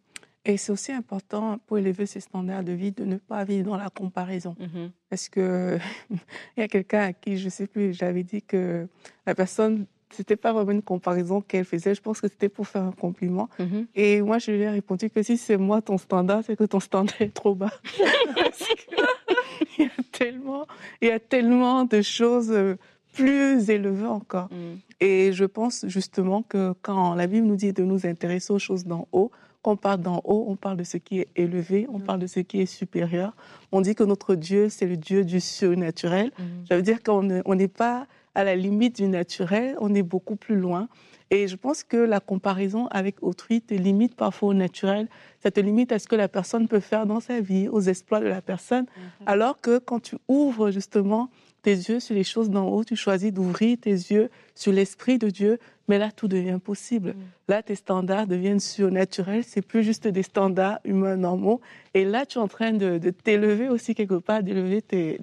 Et 0.47 0.57
c'est 0.59 0.73
aussi 0.73 0.93
important 0.93 1.59
pour 1.67 1.79
élever 1.79 2.05
ses 2.05 2.21
standards 2.21 2.65
de 2.65 2.73
vie 2.73 2.93
de 2.93 3.05
ne 3.05 3.17
pas 3.17 3.45
vivre 3.45 3.65
dans 3.65 3.77
la 3.77 3.89
comparaison. 3.89 4.55
Mm-hmm. 4.61 4.91
Parce 5.09 5.29
que 5.29 5.79
il 6.11 6.61
y 6.61 6.63
a 6.63 6.69
quelqu'un 6.69 7.01
à 7.01 7.13
qui, 7.13 7.39
je 7.39 7.47
ne 7.47 7.51
sais 7.51 7.67
plus, 7.67 7.95
j'avais 7.95 8.25
dit 8.25 8.43
que 8.43 8.87
la 9.27 9.35
personne 9.35 9.87
c'était 10.15 10.37
pas 10.37 10.53
vraiment 10.53 10.73
une 10.73 10.83
comparaison 10.83 11.41
qu'elle 11.41 11.65
faisait. 11.65 11.95
Je 11.95 12.01
pense 12.01 12.21
que 12.21 12.29
c'était 12.29 12.49
pour 12.49 12.67
faire 12.67 12.83
un 12.83 12.93
compliment. 12.93 13.49
Mm-hmm. 13.59 13.87
Et 13.95 14.23
moi, 14.23 14.39
je 14.39 14.51
lui 14.51 14.63
ai 14.63 14.69
répondu 14.69 15.11
que 15.11 15.23
si 15.23 15.37
c'est 15.37 15.57
moi 15.57 15.83
ton 15.83 15.99
standard, 15.99 16.43
c'est 16.47 16.57
que 16.57 16.65
ton 16.65 16.81
standard 16.81 17.21
est 17.21 17.35
trop 17.35 17.55
bas. 17.55 17.73
il 19.79 19.85
y 19.85 19.89
a 19.89 20.03
tellement, 20.13 20.67
il 21.01 21.09
y 21.09 21.11
a 21.11 21.21
tellement 21.21 21.85
de 21.85 22.03
choses 22.03 22.51
euh, 22.51 22.77
plus 23.13 23.71
élevées 23.71 24.07
encore. 24.07 24.49
Mm. 24.51 24.79
Et 25.01 25.33
je 25.33 25.45
pense 25.45 25.85
justement 25.89 26.43
que 26.43 26.75
quand 26.83 27.15
la 27.15 27.27
Bible 27.27 27.47
nous 27.47 27.57
dit 27.57 27.73
de 27.73 27.85
nous 27.85 28.07
intéresser 28.07 28.53
aux 28.53 28.59
choses 28.59 28.85
d'en 28.85 29.09
haut, 29.13 29.31
quand 29.63 29.73
on 29.73 29.77
parle 29.77 30.01
d'en 30.01 30.21
haut, 30.25 30.45
on 30.49 30.57
parle 30.57 30.77
de 30.77 30.85
ce 30.85 30.99
qui 30.99 31.21
est 31.21 31.29
élevé, 31.37 31.87
on 31.91 31.99
mm. 31.99 32.05
parle 32.05 32.21
de 32.21 32.27
ce 32.27 32.41
qui 32.41 32.61
est 32.61 32.67
supérieur. 32.67 33.35
On 33.73 33.81
dit 33.81 33.95
que 33.95 34.05
notre 34.05 34.35
Dieu, 34.35 34.69
c'est 34.69 34.87
le 34.87 34.97
Dieu 34.97 35.25
du 35.25 35.41
surnaturel. 35.41 36.33
Mm. 36.39 36.43
Ça 36.69 36.77
veut 36.77 36.83
dire 36.83 37.03
qu'on 37.03 37.23
n'est 37.23 37.69
pas 37.69 38.07
à 38.35 38.45
la 38.45 38.57
limite 38.57 38.97
du 38.97 39.09
naturel, 39.09 39.77
on 39.81 39.95
est 39.95 40.03
beaucoup 40.03 40.37
plus 40.37 40.57
loin. 40.57 40.89
Et 41.31 41.49
je 41.49 41.57
pense 41.57 41.83
que 41.83 41.97
la 41.97 42.21
comparaison 42.21 42.87
avec 42.89 43.23
autrui 43.23 43.61
te 43.61 43.75
limite 43.75 44.15
parfois 44.15 44.51
au 44.51 44.55
naturel. 44.55 45.09
Ça 45.43 45.51
te 45.51 45.61
limite 45.61 45.91
à 45.91 45.99
ce 45.99 46.07
que 46.07 46.17
la 46.17 46.29
personne 46.29 46.69
peut 46.69 46.81
faire 46.81 47.07
dans 47.07 47.21
sa 47.21 47.41
vie, 47.41 47.69
aux 47.69 47.81
exploits 47.81 48.21
de 48.21 48.27
la 48.27 48.43
personne. 48.43 48.85
Mhm. 48.85 49.27
Alors 49.27 49.61
que 49.61 49.79
quand 49.79 50.01
tu 50.01 50.17
ouvres 50.29 50.71
justement 50.71 51.31
tes 51.63 51.73
yeux 51.73 51.99
sur 51.99 52.15
les 52.15 52.25
choses 52.25 52.51
d'en 52.51 52.69
haut, 52.69 52.85
tu 52.85 52.95
choisis 52.95 53.33
d'ouvrir 53.33 53.79
tes 53.81 53.91
yeux 53.91 54.29
sur 54.55 54.71
l'Esprit 54.71 55.19
de 55.19 55.31
Dieu, 55.31 55.59
mais 55.89 55.99
là, 55.99 56.11
tout 56.13 56.29
devient 56.29 56.59
possible. 56.63 57.11
Mhm. 57.11 57.23
Là, 57.49 57.63
tes 57.63 57.75
standards 57.75 58.27
deviennent 58.27 58.61
surnaturels. 58.61 59.45
C'est 59.45 59.63
plus 59.63 59.83
juste 59.83 60.07
des 60.07 60.23
standards 60.23 60.79
humains 60.85 61.17
normaux. 61.17 61.61
Et 61.95 62.05
là, 62.05 62.27
tu 62.27 62.39
es 62.39 62.41
en 62.41 62.49
train 62.49 62.73
de, 62.73 62.99
t'élever 63.11 63.69
aussi 63.69 63.95
quelque 63.95 64.15
part, 64.21 64.43
d'élever 64.43 64.83
tes, 64.83 65.19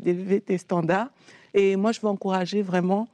tes 0.45 0.57
standards. 0.57 1.09
Et 1.53 1.75
moi, 1.75 1.91
je 1.91 2.01
veux 2.01 2.08
encourager 2.08 2.62
vraiment 2.62 3.08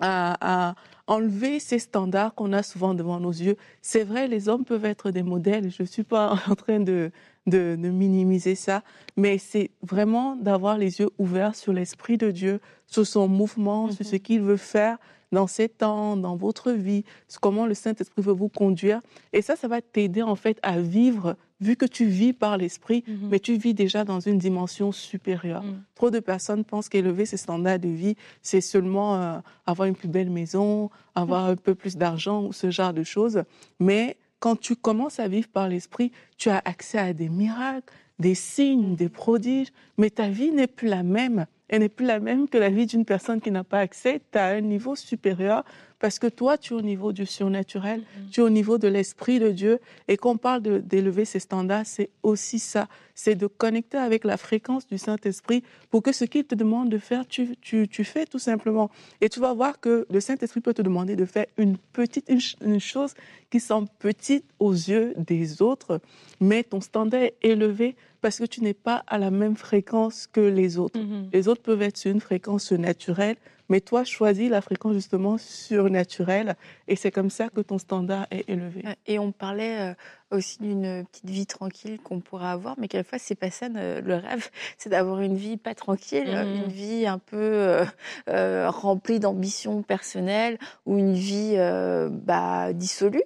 à, 0.00 0.74
enlever 1.06 1.58
ces 1.58 1.80
standards 1.80 2.34
qu'on 2.34 2.52
a 2.52 2.62
souvent 2.62 2.94
devant 2.94 3.18
nos 3.18 3.32
yeux. 3.32 3.56
C'est 3.82 4.04
vrai, 4.04 4.28
les 4.28 4.48
hommes 4.48 4.64
peuvent 4.64 4.84
être 4.84 5.10
des 5.10 5.24
modèles. 5.24 5.70
Je 5.70 5.82
ne 5.82 5.86
suis 5.88 6.04
pas 6.04 6.38
en 6.48 6.54
train 6.54 6.78
de, 6.78 7.10
de, 7.46 7.74
minimiser 7.76 8.54
ça, 8.54 8.82
mais 9.16 9.38
c'est 9.38 9.70
vraiment 9.82 10.36
d'avoir 10.36 10.78
les 10.78 11.00
yeux 11.00 11.10
ouverts 11.18 11.56
sur 11.56 11.72
l'Esprit 11.72 12.16
de 12.16 12.30
Dieu, 12.30 12.60
sur 12.86 13.06
son 13.06 13.26
mouvement, 13.26 13.90
sur 13.90 14.06
ce 14.06 14.14
mhm. 14.14 14.20
qu'il 14.20 14.40
veut 14.42 14.56
faire 14.56 14.98
dans 15.32 15.46
ces 15.46 15.68
temps, 15.68 16.16
dans 16.16 16.36
votre 16.36 16.72
vie, 16.72 17.04
comment 17.40 17.66
le 17.66 17.74
Saint-Esprit 17.74 18.22
veut 18.22 18.32
vous 18.32 18.48
conduire. 18.48 19.00
Et 19.32 19.42
ça, 19.42 19.56
ça 19.56 19.68
va 19.68 19.80
t'aider 19.80 20.22
en 20.22 20.34
fait 20.34 20.58
à 20.62 20.80
vivre 20.80 21.36
vu 21.60 21.76
que 21.76 21.84
tu 21.84 22.06
vis 22.06 22.32
par 22.32 22.56
l'esprit, 22.56 23.04
mhm. 23.06 23.28
mais 23.30 23.38
tu 23.38 23.56
vis 23.56 23.74
déjà 23.74 24.04
dans 24.04 24.20
une 24.20 24.38
dimension 24.38 24.92
supérieure. 24.92 25.62
Mhm. 25.62 25.82
Trop 25.94 26.10
de 26.10 26.20
personnes 26.20 26.64
pensent 26.64 26.88
qu'élever 26.88 27.26
ses 27.26 27.36
standards 27.36 27.78
de 27.78 27.88
vie, 27.88 28.16
c'est 28.42 28.60
seulement 28.60 29.16
euh, 29.16 29.38
avoir 29.66 29.86
une 29.88 29.94
plus 29.94 30.08
belle 30.08 30.30
maison, 30.30 30.90
avoir 31.14 31.46
un 31.46 31.56
peu 31.56 31.74
plus 31.74 31.96
d'argent 31.96 32.44
ou 32.44 32.52
ce 32.52 32.70
genre 32.70 32.92
de 32.92 33.02
choses. 33.02 33.42
Mais 33.78 34.16
quand 34.38 34.56
tu 34.58 34.74
commences 34.74 35.20
à 35.20 35.28
vivre 35.28 35.48
par 35.48 35.68
l'esprit, 35.68 36.12
tu 36.38 36.48
as 36.48 36.62
accès 36.64 36.98
à 36.98 37.12
des 37.12 37.28
miracles, 37.28 37.92
des 38.18 38.34
signes, 38.34 38.96
des 38.96 39.08
prodiges, 39.08 39.68
mais 39.98 40.10
ta 40.10 40.28
vie 40.28 40.50
n'est 40.50 40.66
plus 40.66 40.88
la 40.88 41.02
même. 41.02 41.46
Elle 41.70 41.82
n'est 41.82 41.88
plus 41.88 42.04
la 42.04 42.18
même 42.18 42.48
que 42.48 42.58
la 42.58 42.68
vie 42.68 42.84
d'une 42.84 43.04
personne 43.04 43.40
qui 43.40 43.52
n'a 43.52 43.62
pas 43.62 43.78
accès. 43.78 44.20
Tu 44.32 44.38
as 44.38 44.46
un 44.46 44.60
niveau 44.60 44.96
supérieur 44.96 45.64
parce 46.00 46.18
que 46.18 46.26
toi, 46.26 46.58
tu 46.58 46.72
es 46.72 46.76
au 46.76 46.80
niveau 46.80 47.12
du 47.12 47.26
surnaturel, 47.26 48.00
mm-hmm. 48.00 48.30
tu 48.32 48.40
es 48.40 48.42
au 48.42 48.50
niveau 48.50 48.76
de 48.76 48.88
l'Esprit 48.88 49.38
de 49.38 49.50
Dieu. 49.50 49.78
Et 50.08 50.16
qu'on 50.16 50.36
parle 50.36 50.62
d'élever 50.82 51.24
ces 51.24 51.38
standards, 51.38 51.86
c'est 51.86 52.10
aussi 52.24 52.58
ça. 52.58 52.88
C'est 53.14 53.36
de 53.36 53.46
connecter 53.46 53.98
avec 53.98 54.24
la 54.24 54.36
fréquence 54.36 54.86
du 54.86 54.98
Saint-Esprit 54.98 55.62
pour 55.90 56.02
que 56.02 56.10
ce 56.10 56.24
qu'il 56.24 56.44
te 56.44 56.56
demande 56.56 56.88
de 56.88 56.98
faire, 56.98 57.24
tu, 57.28 57.54
tu, 57.60 57.86
tu, 57.86 58.02
fais 58.02 58.24
tout 58.26 58.38
simplement. 58.40 58.90
Et 59.20 59.28
tu 59.28 59.38
vas 59.38 59.52
voir 59.52 59.78
que 59.78 60.06
le 60.10 60.20
Saint-Esprit 60.20 60.60
peut 60.60 60.74
te 60.74 60.82
demander 60.82 61.14
de 61.14 61.24
faire 61.24 61.46
une 61.56 61.76
petite, 61.92 62.28
une, 62.28 62.80
chose 62.80 63.14
qui 63.50 63.60
semble 63.60 63.88
petite 64.00 64.46
aux 64.58 64.72
yeux 64.72 65.14
des 65.18 65.62
autres, 65.62 66.00
mais 66.40 66.64
ton 66.64 66.80
standard 66.80 67.22
est 67.22 67.36
élevé 67.42 67.94
parce 68.20 68.38
que 68.38 68.44
tu 68.44 68.62
n'es 68.62 68.74
pas 68.74 69.04
à 69.06 69.18
la 69.18 69.30
même 69.30 69.56
fréquence 69.56 70.26
que 70.26 70.40
les 70.40 70.78
autres. 70.78 70.98
Mm-hmm. 70.98 71.30
Les 71.32 71.48
autres 71.48 71.62
peuvent 71.62 71.82
être 71.82 71.96
sur 71.96 72.10
une 72.10 72.20
fréquence 72.20 72.72
naturelle, 72.72 73.36
mais 73.70 73.80
toi, 73.80 74.04
choisis 74.04 74.50
la 74.50 74.60
fréquence 74.60 74.92
justement 74.92 75.38
surnaturelle 75.38 76.56
et 76.88 76.96
c'est 76.96 77.10
comme 77.10 77.30
ça 77.30 77.48
que 77.48 77.60
ton 77.60 77.78
standard 77.78 78.26
est 78.30 78.48
élevé. 78.48 78.84
Et 79.06 79.18
on 79.18 79.32
parlait 79.32 79.80
euh, 79.80 79.94
aussi 80.30 80.58
d'une 80.60 81.04
petite 81.04 81.28
vie 81.30 81.46
tranquille 81.46 81.98
qu'on 82.02 82.20
pourrait 82.20 82.48
avoir, 82.48 82.76
mais 82.78 82.88
quelquefois 82.88 83.18
c'est 83.18 83.34
pas 83.34 83.50
ça 83.50 83.68
le 83.68 84.14
rêve, 84.14 84.48
c'est 84.78 84.90
d'avoir 84.90 85.20
une 85.20 85.36
vie 85.36 85.56
pas 85.56 85.74
tranquille, 85.74 86.30
mmh. 86.30 86.64
une 86.64 86.70
vie 86.70 87.06
un 87.06 87.18
peu 87.18 87.36
euh, 87.36 87.84
euh, 88.28 88.70
remplie 88.70 89.20
d'ambitions 89.20 89.82
personnelles 89.82 90.58
ou 90.86 90.98
une 90.98 91.14
vie 91.14 91.54
euh, 91.56 92.08
bah, 92.10 92.72
dissolue 92.72 93.22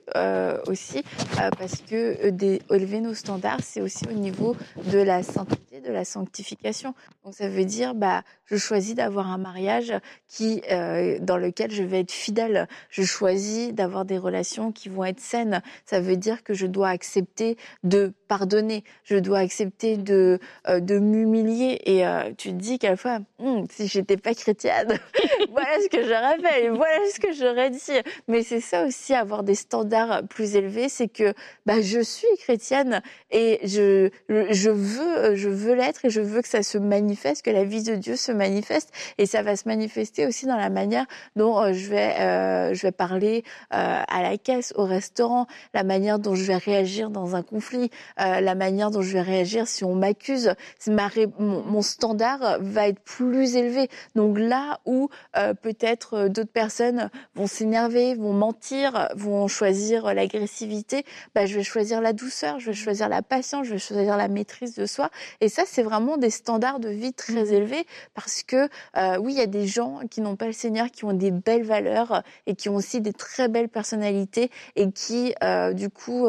aussi, 0.67 1.03
parce 1.59 1.83
que 1.83 2.17
élever 2.73 3.01
nos 3.01 3.15
standards, 3.15 3.61
c'est 3.63 3.81
aussi 3.81 4.07
au 4.09 4.13
niveau 4.13 4.57
de 4.91 4.99
la 4.99 5.23
sainteté, 5.23 5.74
de 5.81 5.93
la 5.93 6.05
sanctification. 6.05 6.95
Donc 7.25 7.35
ça 7.35 7.49
veut 7.49 7.65
dire, 7.65 7.95
bah, 7.95 8.23
je 8.47 8.57
choisis 8.57 8.95
d'avoir 8.95 9.31
un 9.31 9.39
mariage 9.39 9.93
qui, 10.29 10.63
dans 11.21 11.37
lequel 11.37 11.71
je 11.71 11.83
vais 11.83 12.01
être 12.01 12.13
fidèle. 12.13 12.69
Je 12.91 13.03
choisis 13.03 13.73
d'avoir 13.73 14.05
des 14.05 14.19
relations 14.19 14.73
qui 14.73 14.89
vont 14.89 15.05
être 15.05 15.21
saines. 15.21 15.63
Ça 15.85 16.01
veut 16.01 16.17
dire 16.17 16.43
que 16.43 16.55
je 16.55 16.67
dois 16.67 16.89
accepter 16.89 17.57
de 17.83 18.13
pardonner, 18.39 18.83
je 19.05 19.17
dois 19.17 19.39
accepter 19.39 19.97
de, 19.97 20.41
euh, 20.69 20.81
m'humilier. 20.81 21.81
Et 21.85 22.05
euh, 22.05 22.33
tu 22.37 22.49
te 22.49 22.55
dis 22.57 22.81
quelquefois, 22.81 23.21
hum, 23.39 23.65
si 23.71 23.87
j'étais 23.87 24.17
pas 24.17 24.35
chrétienne, 24.35 24.99
voilà 25.53 25.79
ce 25.81 25.89
que 25.89 26.03
j'aurais 26.03 26.39
fait, 26.39 26.69
voilà 26.71 26.99
ce 27.15 27.21
que 27.21 27.33
j'aurais 27.33 27.71
dit. 27.71 27.79
Mais 28.27 28.43
c'est 28.43 28.61
ça 28.61 28.87
aussi, 28.87 29.15
avoir 29.15 29.45
des 29.45 29.55
standards 29.55 30.27
plus 30.27 30.57
élevés, 30.57 30.89
c'est 30.89 31.07
que 31.07 31.33
bah, 31.65 31.81
je 31.81 32.01
suis 32.01 32.27
chrétienne 32.39 33.03
et 33.31 33.61
je, 33.63 34.11
veux, 34.29 35.37
je 35.37 35.49
veux 35.49 35.75
l'être 35.75 36.05
et 36.05 36.11
je 36.11 36.21
veux 36.21 36.43
que 36.43 36.49
ça 36.49 36.65
se 36.65 36.79
manifeste, 36.79 37.45
que 37.45 37.51
la 37.51 37.63
vie 37.63 37.85
de 37.85 37.95
Dieu 37.95 38.17
se 38.17 38.33
manifeste. 38.33 38.93
Et 39.19 39.27
ça 39.27 39.43
va 39.43 39.55
se 39.55 39.69
manifester 39.69 40.27
aussi 40.27 40.47
dans 40.47 40.57
la 40.57 40.71
manière 40.71 41.07
dont 41.37 41.61
euh, 41.61 41.73
je 41.73 41.89
vais, 42.83 42.91
parler 42.91 43.45
à 43.71 44.23
la 44.23 44.37
caisse, 44.39 44.73
au 44.77 44.85
restaurant, 44.85 45.47
la 45.73 45.85
manière 45.85 46.19
dont 46.19 46.35
je 46.35 46.45
vais 46.45 46.57
réagir 46.57 47.11
dans 47.11 47.37
un 47.37 47.43
conflit, 47.45 47.91
euh, 48.25 48.41
la 48.41 48.55
manière 48.55 48.91
dont 48.91 49.03
je 49.03 49.13
vais 49.13 49.21
réagir 49.21 49.67
si 49.69 49.85
on 49.85 49.95
m'accuse, 49.95 50.55
mon, 51.39 51.83
standard 51.83 52.59
va 52.61 52.89
être 52.89 53.01
plus 53.01 53.57
élevé. 53.57 53.89
Donc 54.15 54.39
là 54.39 54.81
où 54.87 55.11
euh, 55.37 55.53
peut-être 55.55 56.15
euh, 56.15 56.29
d'autres 56.29 56.53
personnes 56.53 57.11
vont 57.35 57.47
s'énerver, 57.47 58.15
vont 58.15 58.33
mentir, 58.33 59.09
vont 59.15 59.47
choisir 59.49 60.15
l'agressivité, 60.15 61.05
bah, 61.35 61.47
je 61.47 61.55
vais 61.57 61.63
choisir 61.63 62.01
la 62.01 62.13
douceur, 62.13 62.61
je 62.61 62.67
vais 62.67 62.77
choisir 62.77 63.09
la 63.09 63.23
patience, 63.23 63.67
je 63.67 63.73
vais 63.73 63.79
choisir 63.79 64.17
la 64.17 64.29
maîtrise 64.29 64.75
de 64.75 64.87
soi. 64.87 65.11
Et 65.41 65.49
ça, 65.49 65.63
c'est 65.67 65.83
vraiment 65.83 66.17
des 66.17 66.31
standards 66.31 66.81
de 66.81 66.89
vie 66.89 67.13
très 67.13 67.45
mmh. 67.45 67.53
élevés 67.53 67.87
parce 68.15 68.43
que 68.43 68.69
oui, 69.19 69.33
il 69.33 69.39
y 69.39 69.43
a 69.43 69.47
des 69.47 69.67
gens 69.67 70.01
qui 70.11 70.21
n'ont 70.21 70.37
pas 70.37 70.47
le 70.47 70.53
Seigneur, 70.53 70.91
qui 70.91 71.05
ont 71.05 71.13
des 71.13 71.31
belles 71.31 71.65
valeurs 71.65 72.23
et 72.47 72.55
qui 72.55 72.69
ont 72.69 72.77
aussi 72.77 73.01
des 73.01 73.13
très 73.13 73.49
belles 73.49 73.69
personnalités 73.69 74.51
et 74.77 74.91
qui, 74.91 75.35
du 75.75 75.91
coup, 75.91 76.27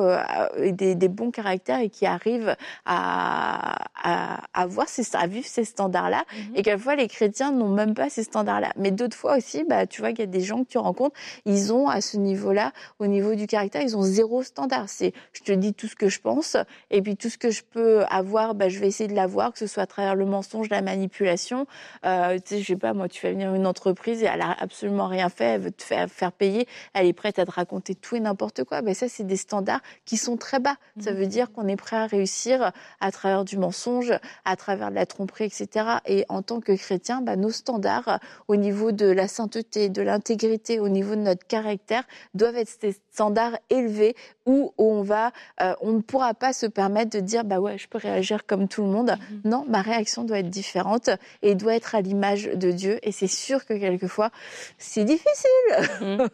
des, 0.57 1.07
bons 1.07 1.31
caractères 1.31 1.74
et 1.81 1.89
qui 1.89 2.05
arrivent 2.05 2.55
à, 2.85 3.85
à, 4.01 4.41
à 4.53 4.65
voir 4.65 4.87
ces, 4.87 5.15
à 5.15 5.27
vivre 5.27 5.47
ces 5.47 5.65
standards-là, 5.65 6.23
et 6.55 6.61
quelquefois 6.61 6.95
les 6.95 7.07
chrétiens 7.07 7.51
n'ont 7.51 7.69
même 7.69 7.93
pas 7.93 8.09
ces 8.09 8.23
standards-là. 8.23 8.71
Mais 8.77 8.91
d'autres 8.91 9.17
fois 9.17 9.37
aussi, 9.37 9.63
bah, 9.63 9.87
tu 9.87 10.01
vois 10.01 10.11
qu'il 10.11 10.19
y 10.19 10.23
a 10.23 10.27
des 10.27 10.41
gens 10.41 10.63
que 10.63 10.69
tu 10.69 10.77
rencontres, 10.77 11.15
ils 11.45 11.73
ont 11.73 11.87
à 11.87 12.01
ce 12.01 12.17
niveau-là, 12.17 12.71
au 12.99 13.07
niveau 13.07 13.35
du 13.35 13.47
caractère, 13.47 13.81
ils 13.81 13.97
ont 13.97 14.01
zéro 14.01 14.43
standard. 14.43 14.89
C'est, 14.89 15.13
je 15.33 15.41
te 15.41 15.51
dis 15.51 15.73
tout 15.73 15.87
ce 15.87 15.95
que 15.95 16.09
je 16.09 16.19
pense, 16.19 16.57
et 16.91 17.01
puis 17.01 17.15
tout 17.15 17.29
ce 17.29 17.37
que 17.37 17.49
je 17.49 17.63
peux 17.63 18.03
avoir, 18.09 18.55
bah, 18.55 18.69
je 18.69 18.79
vais 18.79 18.87
essayer 18.87 19.09
de 19.09 19.15
l'avoir, 19.15 19.51
que 19.53 19.59
ce 19.59 19.67
soit 19.67 19.83
à 19.83 19.87
travers 19.87 20.15
le 20.15 20.25
mensonge, 20.25 20.69
la 20.69 20.81
manipulation. 20.81 21.67
Euh, 22.05 22.35
tu 22.35 22.55
sais, 22.55 22.61
je 22.61 22.67
sais 22.67 22.75
pas, 22.75 22.93
moi, 22.93 23.07
tu 23.07 23.19
fais 23.19 23.31
venir 23.31 23.53
une 23.53 23.67
entreprise 23.67 24.21
et 24.23 24.25
elle 24.25 24.41
a 24.41 24.55
absolument 24.59 25.07
rien 25.07 25.29
fait, 25.29 25.45
elle 25.45 25.61
veut 25.61 25.71
te 25.71 25.83
faire, 25.83 26.09
faire 26.09 26.31
payer, 26.31 26.67
elle 26.93 27.05
est 27.07 27.13
prête 27.13 27.39
à 27.39 27.45
te 27.45 27.51
raconter 27.51 27.95
tout 27.95 28.15
et 28.15 28.19
n'importe 28.19 28.63
quoi. 28.63 28.81
Ben 28.81 28.93
ça, 28.93 29.07
c'est 29.09 29.25
des 29.25 29.37
standards 29.37 29.81
qui 30.05 30.17
sont 30.17 30.37
très 30.37 30.59
bas. 30.59 30.75
Ça 30.99 31.11
veut 31.11 31.27
dire 31.27 31.51
qu'on 31.51 31.64
est 31.67 31.75
prêt 31.75 31.97
à 31.97 32.05
réussir 32.05 32.71
à 32.99 33.11
travers 33.11 33.45
du 33.45 33.57
mensonge, 33.57 34.13
à 34.45 34.55
travers 34.55 34.89
de 34.89 34.95
la 34.95 35.05
tromperie, 35.05 35.45
etc. 35.45 35.85
Et 36.05 36.25
en 36.29 36.41
tant 36.41 36.59
que 36.59 36.71
chrétien, 36.73 37.21
ben, 37.21 37.39
nos 37.39 37.51
standards 37.51 38.19
au 38.47 38.55
niveau 38.55 38.91
de 38.91 39.05
la 39.05 39.27
sainteté, 39.27 39.89
de 39.89 40.01
l'intégrité, 40.01 40.79
au 40.79 40.89
niveau 40.89 41.15
de 41.15 41.21
notre 41.21 41.45
caractère, 41.47 42.03
doivent 42.33 42.57
être 42.57 42.79
des 42.81 42.95
standards 43.11 43.57
élevés 43.69 44.15
où 44.45 44.73
on 44.77 45.01
va, 45.01 45.31
euh, 45.61 45.73
on 45.81 45.93
ne 45.93 46.01
pourra 46.01 46.33
pas 46.33 46.53
se 46.53 46.65
permettre 46.65 47.11
de 47.11 47.19
dire 47.19 47.43
bah 47.43 47.59
ouais, 47.59 47.77
je 47.77 47.87
peux 47.87 47.97
réagir 47.97 48.45
comme 48.45 48.67
tout 48.67 48.83
le 48.83 48.89
monde. 48.89 49.11
Mm-hmm. 49.11 49.47
Non, 49.49 49.65
ma 49.67 49.81
réaction 49.81 50.23
doit 50.23 50.39
être 50.39 50.49
différente 50.49 51.09
et 51.41 51.55
doit 51.55 51.75
être 51.75 51.95
à 51.95 52.01
l'image 52.01 52.45
de 52.45 52.71
Dieu. 52.71 52.99
Et 53.03 53.11
c'est 53.11 53.27
sûr 53.27 53.65
que 53.65 53.73
quelquefois, 53.73 54.31
c'est 54.77 55.05
difficile. 55.05 55.49
Mm. 56.01 56.27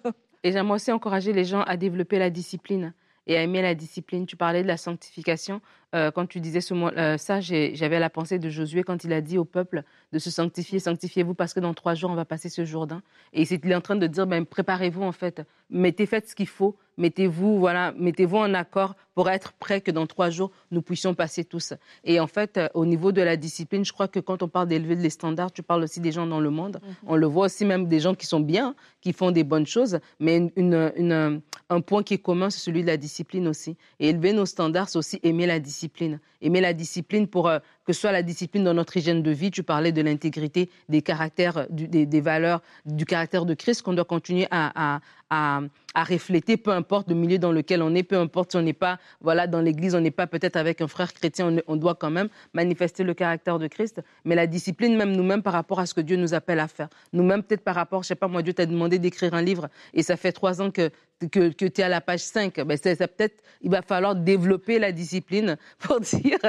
Et 0.43 0.51
j'aimerais 0.51 0.75
aussi 0.75 0.91
encourager 0.91 1.33
les 1.33 1.45
gens 1.45 1.61
à 1.61 1.77
développer 1.77 2.17
la 2.17 2.29
discipline 2.29 2.93
et 3.31 3.37
à 3.37 3.43
aimer 3.43 3.61
la 3.61 3.75
discipline. 3.75 4.25
Tu 4.25 4.35
parlais 4.35 4.63
de 4.63 4.67
la 4.67 4.77
sanctification. 4.77 5.61
Euh, 5.93 6.11
quand 6.11 6.25
tu 6.25 6.39
disais 6.39 6.61
ce 6.61 6.73
mot, 6.73 6.89
euh, 6.89 7.17
ça, 7.17 7.41
j'avais 7.41 7.99
la 7.99 8.09
pensée 8.09 8.39
de 8.39 8.49
Josué 8.49 8.83
quand 8.83 9.03
il 9.03 9.11
a 9.13 9.21
dit 9.21 9.37
au 9.37 9.45
peuple 9.45 9.83
de 10.13 10.19
se 10.19 10.29
sanctifier, 10.29 10.79
sanctifiez-vous 10.79 11.33
parce 11.33 11.53
que 11.53 11.59
dans 11.59 11.73
trois 11.73 11.95
jours, 11.95 12.11
on 12.11 12.15
va 12.15 12.25
passer 12.25 12.49
ce 12.49 12.65
Jourdain. 12.65 13.01
Et 13.33 13.43
il 13.43 13.71
est 13.71 13.75
en 13.75 13.81
train 13.81 13.95
de 13.95 14.07
dire, 14.07 14.27
ben, 14.27 14.45
préparez-vous 14.45 15.03
en 15.03 15.11
fait, 15.11 15.41
mettez, 15.69 16.05
faites 16.05 16.29
ce 16.29 16.35
qu'il 16.35 16.47
faut, 16.47 16.77
mettez-vous, 16.97 17.59
voilà, 17.59 17.93
mettez-vous 17.97 18.37
en 18.37 18.53
accord 18.53 18.95
pour 19.15 19.29
être 19.29 19.53
prêt 19.53 19.81
que 19.81 19.91
dans 19.91 20.07
trois 20.07 20.29
jours, 20.29 20.51
nous 20.71 20.81
puissions 20.81 21.13
passer 21.13 21.43
tous. 21.43 21.73
Et 22.03 22.19
en 22.19 22.27
fait, 22.27 22.57
euh, 22.57 22.69
au 22.73 22.85
niveau 22.85 23.11
de 23.11 23.21
la 23.21 23.35
discipline, 23.35 23.83
je 23.83 23.91
crois 23.91 24.07
que 24.07 24.19
quand 24.19 24.43
on 24.43 24.47
parle 24.47 24.67
d'élever 24.67 24.95
les 24.95 25.09
standards, 25.09 25.51
tu 25.51 25.63
parles 25.63 25.83
aussi 25.83 25.99
des 25.99 26.11
gens 26.11 26.27
dans 26.27 26.39
le 26.39 26.49
monde. 26.49 26.79
Mhm. 26.81 26.95
On 27.07 27.15
le 27.15 27.27
voit 27.27 27.45
aussi 27.45 27.65
même 27.65 27.87
des 27.87 27.99
gens 27.99 28.15
qui 28.15 28.25
sont 28.25 28.39
bien, 28.39 28.75
qui 29.01 29.11
font 29.13 29.31
des 29.31 29.43
bonnes 29.43 29.67
choses, 29.67 29.99
mais 30.19 30.51
une, 30.55 31.41
un 31.69 31.81
point 31.81 32.03
qui 32.03 32.13
est 32.13 32.19
commun, 32.19 32.49
c'est 32.49 32.59
celui 32.59 32.81
de 32.81 32.87
la 32.87 32.97
discipline 32.97 33.47
aussi. 33.47 33.75
Et 33.99 34.09
élever 34.09 34.33
nos 34.33 34.45
standards, 34.45 34.89
c'est 34.89 34.97
aussi 34.97 35.19
aimer 35.23 35.45
la 35.45 35.59
discipline. 35.59 35.80
Aimer 36.41 36.61
la 36.61 36.73
discipline 36.73 37.27
pour 37.27 37.51
que 37.85 37.93
ce 37.93 38.01
soit 38.01 38.11
la 38.11 38.23
discipline 38.23 38.63
dans 38.63 38.73
notre 38.73 38.95
hygiène 38.97 39.23
de 39.23 39.31
vie. 39.31 39.51
Tu 39.51 39.63
parlais 39.63 39.91
de 39.91 40.01
l'intégrité, 40.01 40.69
des 40.89 41.01
caractères, 41.01 41.67
des, 41.69 42.21
valeurs, 42.21 42.61
du 42.85 43.05
caractère 43.05 43.45
de 43.45 43.53
Christ 43.53 43.81
qu'on 43.81 43.93
doit 43.93 44.05
continuer 44.05 44.47
à, 44.51 44.95
à, 44.95 45.61
à, 45.93 46.03
refléter, 46.03 46.57
peu 46.57 46.71
importe 46.71 47.09
le 47.09 47.15
milieu 47.15 47.37
dans 47.37 47.51
lequel 47.51 47.81
on 47.81 47.95
est, 47.95 48.03
peu 48.03 48.17
importe 48.17 48.51
si 48.51 48.57
on 48.57 48.61
n'est 48.61 48.73
pas 48.73 48.99
voilà, 49.21 49.47
dans 49.47 49.61
l'église, 49.61 49.95
on 49.95 50.01
n'est 50.01 50.11
pas 50.11 50.27
peut-être 50.27 50.57
avec 50.57 50.81
un 50.81 50.87
frère 50.87 51.13
chrétien, 51.13 51.55
on, 51.67 51.75
doit 51.75 51.95
quand 51.95 52.11
même 52.11 52.27
manifester 52.53 53.03
le 53.03 53.13
caractère 53.13 53.57
de 53.57 53.67
Christ. 53.67 54.01
Mais 54.25 54.35
la 54.35 54.47
discipline, 54.47 54.95
même 54.95 55.15
nous-mêmes, 55.15 55.41
par 55.41 55.53
rapport 55.53 55.79
à 55.79 55.85
ce 55.85 55.93
que 55.93 56.01
Dieu 56.01 56.17
nous 56.17 56.33
appelle 56.33 56.59
à 56.59 56.67
faire. 56.67 56.89
Nous-mêmes, 57.13 57.43
peut-être 57.43 57.63
par 57.63 57.75
rapport, 57.75 58.03
je 58.03 58.09
sais 58.09 58.15
pas, 58.15 58.27
moi, 58.27 58.41
Dieu 58.41 58.53
t'a 58.53 58.65
demandé 58.65 58.99
d'écrire 58.99 59.33
un 59.33 59.41
livre 59.41 59.69
et 59.93 60.03
ça 60.03 60.17
fait 60.17 60.31
trois 60.31 60.61
ans 60.61 60.71
que, 60.71 60.91
que, 61.31 61.49
tu 61.49 61.81
es 61.81 61.83
à 61.83 61.89
la 61.89 62.01
page 62.01 62.21
5. 62.21 62.55
Ben, 62.65 62.77
peut-être, 62.77 63.43
il 63.61 63.71
va 63.71 63.81
falloir 63.81 64.15
développer 64.15 64.79
la 64.79 64.91
discipline 64.91 65.57
pour 65.79 65.99
dire 66.01 66.39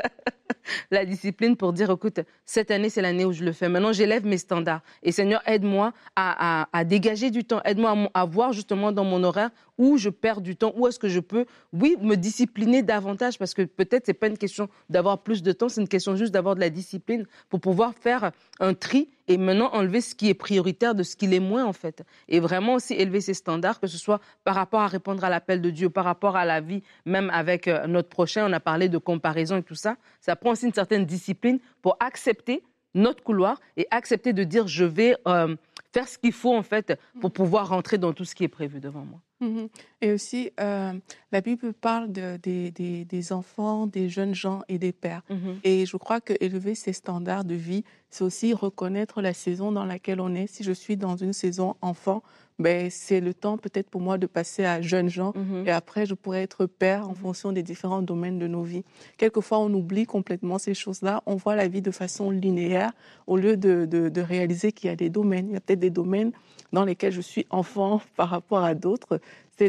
la 0.90 1.04
discipline 1.04 1.56
pour 1.56 1.72
dire, 1.72 1.90
écoute, 1.90 2.20
cette 2.44 2.70
année, 2.70 2.90
c'est 2.90 3.02
l'année 3.02 3.24
où 3.24 3.32
je 3.32 3.44
le 3.44 3.52
fais. 3.52 3.68
Maintenant, 3.68 3.92
j'élève 3.92 4.26
mes 4.26 4.38
standards. 4.38 4.82
Et 5.02 5.12
Seigneur, 5.12 5.42
aide-moi 5.46 5.92
à, 6.16 6.66
à, 6.72 6.84
dégager 6.84 7.30
du 7.30 7.44
temps. 7.44 7.60
Aide-moi 7.64 8.10
à, 8.14 8.24
voir 8.24 8.52
justement 8.52 8.92
dans 8.92 9.04
mon 9.04 9.22
horaire 9.24 9.50
où 9.78 9.96
je 9.96 10.10
perds 10.10 10.40
du 10.40 10.56
temps, 10.56 10.72
où 10.76 10.86
est-ce 10.86 10.98
que 10.98 11.08
je 11.08 11.20
peux, 11.20 11.46
oui, 11.72 11.96
me 12.00 12.16
discipliner 12.16 12.82
davantage, 12.82 13.38
parce 13.38 13.54
que 13.54 13.62
peut-être 13.62 14.06
c'est 14.06 14.14
pas 14.14 14.26
une 14.26 14.38
question 14.38 14.68
d'avoir 14.88 15.22
plus 15.22 15.42
de 15.42 15.52
temps, 15.52 15.68
c'est 15.68 15.80
une 15.80 15.88
question 15.88 16.16
juste 16.16 16.32
d'avoir 16.32 16.54
de 16.54 16.60
la 16.60 16.70
discipline 16.70 17.26
pour 17.48 17.60
pouvoir 17.60 17.94
faire 17.94 18.32
un 18.60 18.74
tri 18.74 19.08
et 19.28 19.36
maintenant 19.36 19.70
enlever 19.72 20.00
ce 20.00 20.14
qui 20.14 20.28
est 20.28 20.34
prioritaire 20.34 20.94
de 20.94 21.02
ce 21.02 21.16
qui 21.16 21.26
l'est 21.26 21.40
moins 21.40 21.64
en 21.64 21.72
fait. 21.72 22.02
Et 22.28 22.40
vraiment 22.40 22.74
aussi 22.74 22.94
élever 22.94 23.20
ses 23.20 23.34
standards, 23.34 23.80
que 23.80 23.86
ce 23.86 23.98
soit 23.98 24.20
par 24.44 24.54
rapport 24.54 24.80
à 24.80 24.88
répondre 24.88 25.24
à 25.24 25.30
l'appel 25.30 25.60
de 25.60 25.70
Dieu, 25.70 25.90
par 25.90 26.04
rapport 26.04 26.36
à 26.36 26.44
la 26.44 26.60
vie, 26.60 26.82
même 27.06 27.30
avec 27.30 27.68
euh, 27.68 27.86
notre 27.86 28.08
prochain, 28.08 28.48
on 28.48 28.52
a 28.52 28.60
parlé 28.60 28.88
de 28.88 28.98
comparaison 28.98 29.56
et 29.56 29.62
tout 29.62 29.74
ça. 29.74 29.96
Ça 30.20 30.36
prend 30.36 30.50
aussi 30.50 30.66
une 30.66 30.74
certaine 30.74 31.04
discipline 31.04 31.58
pour 31.80 31.96
accepter 32.00 32.62
notre 32.94 33.22
couloir 33.22 33.60
et 33.76 33.86
accepter 33.90 34.32
de 34.32 34.44
dire 34.44 34.66
je 34.66 34.84
vais 34.84 35.16
euh, 35.26 35.56
faire 35.92 36.08
ce 36.08 36.18
qu'il 36.18 36.32
faut 36.32 36.54
en 36.54 36.62
fait 36.62 36.98
pour 37.20 37.32
pouvoir 37.32 37.68
rentrer 37.68 37.98
dans 37.98 38.12
tout 38.12 38.24
ce 38.24 38.34
qui 38.34 38.44
est 38.44 38.48
prévu 38.48 38.80
devant 38.80 39.04
moi. 39.04 39.20
Mhm. 39.42 39.68
Et 40.00 40.12
aussi, 40.12 40.50
euh, 40.60 40.92
la 41.32 41.40
Bible 41.40 41.72
parle 41.72 42.12
de, 42.12 42.36
des, 42.38 43.32
enfants, 43.32 43.86
des 43.86 44.08
jeunes 44.08 44.34
gens 44.34 44.62
et 44.68 44.78
des 44.78 44.92
pères. 44.92 45.22
Mhm. 45.28 45.58
Et 45.64 45.84
je 45.84 45.96
crois 45.96 46.20
que 46.20 46.32
élever 46.40 46.74
ces 46.74 46.92
standards 46.92 47.44
de 47.44 47.56
vie, 47.56 47.84
c'est 48.08 48.22
aussi 48.22 48.54
reconnaître 48.54 49.20
la 49.20 49.34
saison 49.34 49.72
dans 49.72 49.84
laquelle 49.84 50.20
on 50.20 50.34
est. 50.34 50.46
Si 50.46 50.62
je 50.62 50.72
suis 50.72 50.96
dans 50.96 51.16
une 51.16 51.32
saison 51.32 51.74
enfant, 51.82 52.22
ben, 52.62 52.88
c'est 52.90 53.20
le 53.20 53.34
temps 53.34 53.58
peut-être 53.58 53.90
pour 53.90 54.00
moi 54.00 54.18
de 54.18 54.26
passer 54.26 54.64
à 54.64 54.80
jeunes 54.80 55.08
gens 55.08 55.32
mhm. 55.34 55.66
et 55.66 55.70
après 55.70 56.06
je 56.06 56.14
pourrais 56.14 56.42
être 56.42 56.66
père 56.66 57.08
en 57.08 57.14
fonction 57.14 57.52
des 57.52 57.62
différents 57.62 58.02
domaines 58.02 58.38
de 58.38 58.46
nos 58.46 58.62
vies. 58.62 58.84
Quelquefois 59.18 59.58
on 59.58 59.72
oublie 59.72 60.06
complètement 60.06 60.58
ces 60.58 60.74
choses-là, 60.74 61.22
on 61.26 61.36
voit 61.36 61.56
la 61.56 61.68
vie 61.68 61.82
de 61.82 61.90
façon 61.90 62.30
linéaire 62.30 62.92
au 63.26 63.36
lieu 63.36 63.56
de, 63.56 63.86
de 63.86 64.20
réaliser 64.20 64.72
qu'il 64.72 64.88
y 64.88 64.92
a 64.92 64.96
des 64.96 65.10
domaines. 65.10 65.48
Il 65.48 65.54
y 65.54 65.56
a 65.56 65.60
peut-être 65.60 65.80
des 65.80 65.90
domaines 65.90 66.32
dans 66.72 66.84
lesquels 66.84 67.12
je 67.12 67.20
suis 67.20 67.46
enfant 67.50 68.00
par 68.16 68.28
rapport 68.30 68.64
à 68.64 68.74
d'autres, 68.74 69.20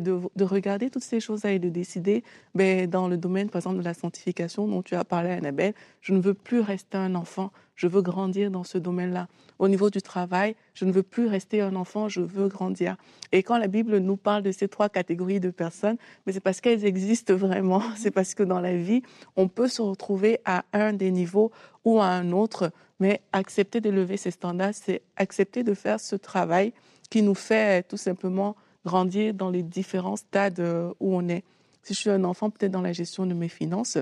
de, 0.01 0.43
regarder 0.43 0.89
toutes 0.89 1.03
ces 1.03 1.19
choses-là 1.19 1.53
et 1.53 1.59
de 1.59 1.69
décider, 1.69 2.23
ben, 2.55 2.89
dans 2.89 3.07
le 3.07 3.17
domaine, 3.17 3.49
par 3.49 3.59
exemple, 3.59 3.77
de 3.77 3.83
la 3.83 3.93
sanctification 3.93 4.67
dont 4.67 4.81
tu 4.81 4.95
as 4.95 5.03
parlé, 5.03 5.29
Annabelle, 5.29 5.73
je 6.01 6.13
ne 6.13 6.19
veux 6.19 6.33
plus 6.33 6.59
rester 6.59 6.97
un 6.97 7.15
enfant, 7.15 7.51
je 7.75 7.87
veux 7.87 8.01
grandir 8.01 8.51
dans 8.51 8.63
ce 8.63 8.77
domaine-là. 8.77 9.27
Au 9.59 9.67
niveau 9.67 9.89
du 9.89 10.01
travail, 10.01 10.55
je 10.73 10.85
ne 10.85 10.91
veux 10.91 11.03
plus 11.03 11.27
rester 11.27 11.61
un 11.61 11.75
enfant, 11.75 12.09
je 12.09 12.21
veux 12.21 12.47
grandir. 12.47 12.97
Et 13.31 13.43
quand 13.43 13.57
la 13.57 13.67
Bible 13.67 13.97
nous 13.97 14.17
parle 14.17 14.43
de 14.43 14.51
ces 14.51 14.67
trois 14.67 14.89
catégories 14.89 15.39
de 15.39 15.49
personnes, 15.49 15.97
mais 16.25 16.33
c'est 16.33 16.39
parce 16.39 16.61
qu'elles 16.61 16.85
existent 16.85 17.35
vraiment. 17.35 17.81
C'est 17.97 18.11
parce 18.11 18.33
que 18.33 18.43
dans 18.43 18.59
la 18.59 18.75
vie, 18.75 19.01
on 19.35 19.47
peut 19.47 19.67
se 19.67 19.81
retrouver 19.81 20.39
à 20.45 20.65
un 20.73 20.93
des 20.93 21.11
niveaux 21.11 21.51
ou 21.85 21.99
à 21.99 22.07
un 22.07 22.31
autre, 22.31 22.71
mais 22.99 23.21
accepter 23.31 23.81
d'élever 23.81 24.17
ces 24.17 24.31
standards, 24.31 24.73
c'est 24.73 25.01
accepter 25.15 25.63
de 25.63 25.73
faire 25.73 25.99
ce 25.99 26.15
travail 26.15 26.73
qui 27.09 27.21
nous 27.21 27.35
fait 27.35 27.83
tout 27.83 27.97
simplement 27.97 28.55
grandir 28.85 29.33
dans 29.33 29.49
les 29.49 29.63
différents 29.63 30.15
stades 30.15 30.59
euh, 30.59 30.93
où 30.99 31.15
on 31.15 31.27
est. 31.27 31.43
Si 31.83 31.93
je 31.93 31.99
suis 31.99 32.09
un 32.09 32.23
enfant, 32.23 32.49
peut-être 32.49 32.71
dans 32.71 32.81
la 32.81 32.93
gestion 32.93 33.25
de 33.25 33.33
mes 33.33 33.49
finances, 33.49 33.97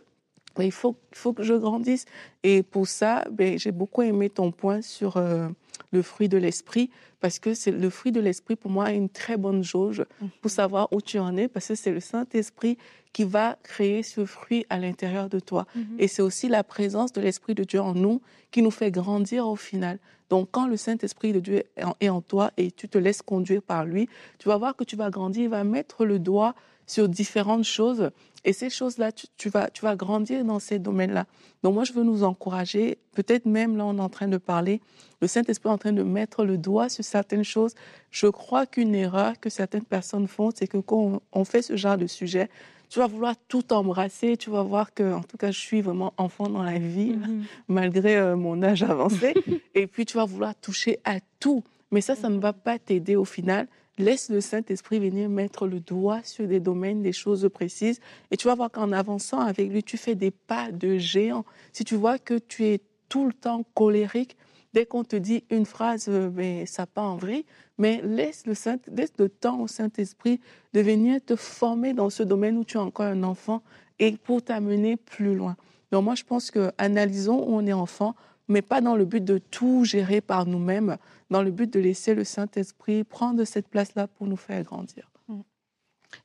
il 0.59 0.71
faut, 0.71 0.95
faut 1.11 1.33
que 1.33 1.43
je 1.43 1.53
grandisse. 1.53 2.05
Et 2.43 2.63
pour 2.63 2.87
ça, 2.87 3.25
ben, 3.31 3.57
j'ai 3.57 3.71
beaucoup 3.71 4.01
aimé 4.01 4.29
ton 4.29 4.51
point 4.51 4.81
sur 4.81 5.17
euh, 5.17 5.47
le 5.91 6.01
fruit 6.01 6.29
de 6.29 6.37
l'esprit, 6.37 6.89
parce 7.19 7.39
que 7.39 7.53
c'est 7.53 7.71
le 7.71 7.89
fruit 7.89 8.11
de 8.11 8.19
l'esprit 8.19 8.55
pour 8.55 8.71
moi 8.71 8.91
est 8.91 8.95
une 8.95 9.09
très 9.09 9.37
bonne 9.37 9.63
jauge 9.63 10.03
pour 10.19 10.49
mhm. 10.49 10.49
savoir 10.49 10.87
où 10.91 11.01
tu 11.01 11.19
en 11.19 11.37
es, 11.37 11.47
parce 11.47 11.67
que 11.67 11.75
c'est 11.75 11.91
le 11.91 11.99
Saint-Esprit 11.99 12.77
qui 13.13 13.23
va 13.23 13.57
créer 13.63 14.03
ce 14.03 14.25
fruit 14.25 14.65
à 14.69 14.79
l'intérieur 14.79 15.29
de 15.29 15.39
toi. 15.39 15.67
Mhm. 15.75 15.83
Et 15.99 16.07
c'est 16.07 16.21
aussi 16.21 16.47
la 16.47 16.63
présence 16.63 17.11
de 17.11 17.21
l'Esprit 17.21 17.55
de 17.55 17.63
Dieu 17.63 17.81
en 17.81 17.93
nous 17.93 18.21
qui 18.51 18.61
nous 18.61 18.71
fait 18.71 18.91
grandir 18.91 19.47
au 19.47 19.55
final. 19.55 19.99
Donc 20.29 20.47
quand 20.51 20.65
le 20.65 20.77
Saint-Esprit 20.77 21.33
de 21.33 21.41
Dieu 21.41 21.63
est 21.99 22.09
en 22.09 22.21
toi 22.21 22.51
et 22.55 22.71
tu 22.71 22.87
te 22.87 22.97
laisses 22.97 23.21
conduire 23.21 23.61
par 23.61 23.85
lui, 23.85 24.07
tu 24.39 24.47
vas 24.47 24.57
voir 24.57 24.77
que 24.77 24.85
tu 24.85 24.95
vas 24.95 25.09
grandir, 25.09 25.43
il 25.43 25.49
va 25.49 25.65
mettre 25.65 26.05
le 26.05 26.19
doigt 26.19 26.55
sur 26.85 27.09
différentes 27.09 27.63
choses. 27.63 28.11
Et 28.43 28.53
ces 28.53 28.69
choses-là, 28.69 29.11
tu, 29.11 29.49
vas, 29.49 29.69
tu 29.69 29.83
vas 29.83 29.95
grandir 29.95 30.43
dans 30.43 30.59
ces 30.59 30.79
domaines-là. 30.79 31.25
Donc 31.63 31.75
moi, 31.75 31.83
je 31.83 31.93
veux 31.93 32.03
nous 32.03 32.23
encourager, 32.23 32.97
peut-être 33.13 33.45
même 33.45 33.77
là, 33.77 33.85
on 33.85 33.97
est 33.97 34.01
en 34.01 34.09
train 34.09 34.27
de 34.27 34.37
parler, 34.37 34.81
le 35.21 35.27
Saint-Esprit 35.27 35.69
est 35.69 35.73
en 35.73 35.77
train 35.77 35.93
de 35.93 36.01
mettre 36.01 36.43
le 36.43 36.57
doigt 36.57 36.89
sur 36.89 37.03
certaines 37.03 37.43
choses. 37.43 37.75
Je 38.09 38.27
crois 38.27 38.65
qu'une 38.65 38.95
erreur 38.95 39.39
que 39.39 39.49
certaines 39.49 39.85
personnes 39.85 40.27
font, 40.27 40.49
c'est 40.55 40.67
que 40.67 40.77
quand 40.77 41.21
on, 41.31 41.45
fait 41.45 41.61
ce 41.61 41.75
genre 41.75 41.97
de 41.97 42.07
sujet, 42.07 42.49
tu 42.89 42.97
vas 42.97 43.07
vouloir 43.07 43.35
tout 43.47 43.71
embrasser, 43.71 44.35
tu 44.35 44.49
vas 44.49 44.63
voir 44.63 44.93
que, 44.93 45.13
en 45.13 45.21
tout 45.21 45.37
cas, 45.37 45.51
je 45.51 45.59
suis 45.59 45.81
vraiment 45.81 46.13
enfant 46.17 46.49
dans 46.49 46.63
la 46.63 46.79
vie, 46.79 47.13
mm-hmm. 47.13 47.43
malgré 47.67 48.17
euh, 48.17 48.35
mon 48.35 48.61
âge 48.63 48.83
avancé. 48.83 49.33
et 49.75 49.85
puis, 49.85 50.05
tu 50.05 50.17
vas 50.17 50.25
vouloir 50.25 50.55
toucher 50.55 50.99
à 51.03 51.19
tout. 51.39 51.63
Mais 51.91 52.01
ça, 52.01 52.15
ça 52.15 52.29
ne 52.29 52.39
va 52.39 52.53
pas 52.53 52.79
t'aider 52.79 53.15
au 53.15 53.25
final. 53.25 53.67
Laisse 54.01 54.29
le 54.29 54.41
Saint-Esprit 54.41 54.99
venir 54.99 55.29
mettre 55.29 55.67
le 55.67 55.79
doigt 55.79 56.21
sur 56.23 56.47
des 56.47 56.59
domaines, 56.59 57.03
des 57.03 57.11
choses 57.13 57.47
précises. 57.53 57.99
Et 58.31 58.37
tu 58.37 58.47
vas 58.47 58.55
voir 58.55 58.71
qu'en 58.71 58.91
avançant 58.91 59.39
avec 59.39 59.69
lui, 59.69 59.83
tu 59.83 59.95
fais 59.95 60.15
des 60.15 60.31
pas 60.31 60.71
de 60.71 60.97
géant. 60.97 61.45
Si 61.71 61.83
tu 61.83 61.95
vois 61.95 62.17
que 62.17 62.39
tu 62.39 62.65
es 62.65 62.81
tout 63.09 63.27
le 63.27 63.33
temps 63.33 63.63
colérique, 63.75 64.37
dès 64.73 64.87
qu'on 64.87 65.03
te 65.03 65.15
dit 65.15 65.43
une 65.51 65.65
phrase, 65.67 66.07
mais 66.07 66.15
euh, 66.15 66.29
ben, 66.29 66.65
ça 66.65 66.87
part 66.87 67.11
en 67.11 67.17
vrille, 67.17 67.45
mais 67.77 68.01
laisse 68.03 68.47
le, 68.47 68.55
Saint, 68.55 68.79
laisse 68.91 69.13
le 69.19 69.29
temps 69.29 69.59
au 69.59 69.67
Saint-Esprit 69.67 70.39
de 70.73 70.81
venir 70.81 71.19
te 71.23 71.35
former 71.35 71.93
dans 71.93 72.09
ce 72.09 72.23
domaine 72.23 72.57
où 72.57 72.63
tu 72.63 72.77
es 72.77 72.81
encore 72.81 73.05
un 73.05 73.21
enfant 73.21 73.61
et 73.99 74.17
pour 74.17 74.41
t'amener 74.41 74.97
plus 74.97 75.35
loin. 75.35 75.55
Donc 75.91 76.05
moi, 76.05 76.15
je 76.15 76.23
pense 76.23 76.49
que 76.49 76.71
analysons 76.79 77.37
où 77.37 77.53
on 77.53 77.67
est 77.67 77.73
enfant, 77.73 78.15
mais 78.51 78.61
pas 78.61 78.81
dans 78.81 78.95
le 78.95 79.05
but 79.05 79.23
de 79.23 79.37
tout 79.37 79.85
gérer 79.85 80.21
par 80.21 80.45
nous-mêmes, 80.45 80.97
dans 81.29 81.41
le 81.41 81.51
but 81.51 81.71
de 81.71 81.79
laisser 81.79 82.13
le 82.13 82.23
Saint-Esprit 82.23 83.03
prendre 83.03 83.43
cette 83.45 83.67
place-là 83.67 84.07
pour 84.07 84.27
nous 84.27 84.37
faire 84.37 84.63
grandir. 84.63 85.11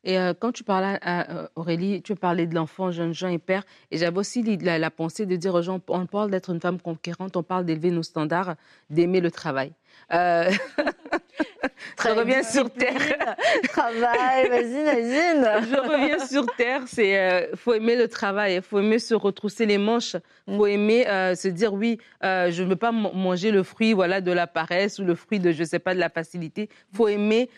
Et 0.02 0.18
euh, 0.18 0.34
quand 0.38 0.50
tu 0.50 0.64
parlais, 0.64 0.98
à, 1.00 1.30
euh, 1.30 1.48
Aurélie, 1.54 2.02
tu 2.02 2.16
parlais 2.16 2.46
de 2.46 2.54
l'enfant, 2.56 2.90
jeune 2.90 3.14
gens 3.14 3.28
et 3.28 3.38
père. 3.38 3.64
Et 3.92 3.98
j'avais 3.98 4.18
aussi 4.18 4.42
la, 4.42 4.78
la, 4.80 4.90
pensée 4.90 5.26
de 5.26 5.36
dire 5.36 5.54
aux 5.54 5.62
gens, 5.62 5.80
on 5.88 6.06
parle 6.06 6.30
d'être 6.32 6.50
une 6.50 6.60
femme 6.60 6.80
conquérante, 6.80 7.36
on 7.36 7.44
parle 7.44 7.64
d'élever 7.64 7.92
nos 7.92 8.02
standards, 8.02 8.56
d'aimer 8.90 9.20
le 9.20 9.30
travail. 9.30 9.72
Euh... 10.12 10.50
je 12.02 12.08
reviens 12.08 12.42
sur 12.42 12.70
terre. 12.70 13.36
Travail, 13.68 14.48
vas-y, 14.48 14.84
vas-y. 14.84 15.68
je 15.68 15.80
reviens 15.80 16.26
sur 16.26 16.46
terre. 16.56 16.82
C'est 16.86 17.18
euh, 17.18 17.56
faut 17.56 17.74
aimer 17.74 17.96
le 17.96 18.08
travail, 18.08 18.56
il 18.56 18.62
faut 18.62 18.78
aimer 18.78 18.98
se 18.98 19.14
retrousser 19.14 19.66
les 19.66 19.78
manches, 19.78 20.16
il 20.46 20.56
faut 20.56 20.66
aimer 20.66 21.08
euh, 21.08 21.34
se 21.34 21.48
dire 21.48 21.72
oui, 21.72 21.98
euh, 22.24 22.50
je 22.50 22.62
ne 22.62 22.68
veux 22.68 22.76
pas 22.76 22.92
manger 22.92 23.50
le 23.50 23.62
fruit 23.62 23.92
voilà 23.92 24.20
de 24.20 24.32
la 24.32 24.46
paresse 24.46 24.98
ou 24.98 25.04
le 25.04 25.14
fruit 25.14 25.40
de 25.40 25.52
je 25.52 25.64
sais 25.64 25.78
pas 25.78 25.94
de 25.94 26.00
la 26.00 26.08
facilité. 26.08 26.68
Il 26.92 26.96
faut 26.96 27.08
aimer 27.08 27.50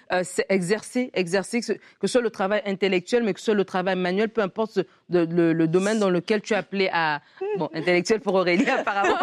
exercer, 0.49 1.11
exercer 1.15 1.61
que 1.61 1.67
ce 1.67 2.07
soit 2.07 2.23
le 2.23 2.31
travail 2.31 2.63
intellectuel, 2.67 3.23
mais 3.25 3.35
que 3.35 3.41
ce 3.41 3.47
soit 3.47 3.55
le 3.55 3.65
travail 3.65 3.97
manuel, 3.97 4.29
peu 4.29 4.43
importe 4.43 4.81
le, 5.11 5.53
le, 5.53 5.69
domaine 5.69 5.99
dans 5.99 6.11
lequel 6.11 6.41
tu 6.41 6.55
es 6.55 6.57
appelé 6.57 6.89
à 6.93 7.21
bon 7.59 7.69
intellectuel 7.75 8.21
pour 8.21 8.35
Aurélie 8.35 8.69
apparemment. 8.71 9.17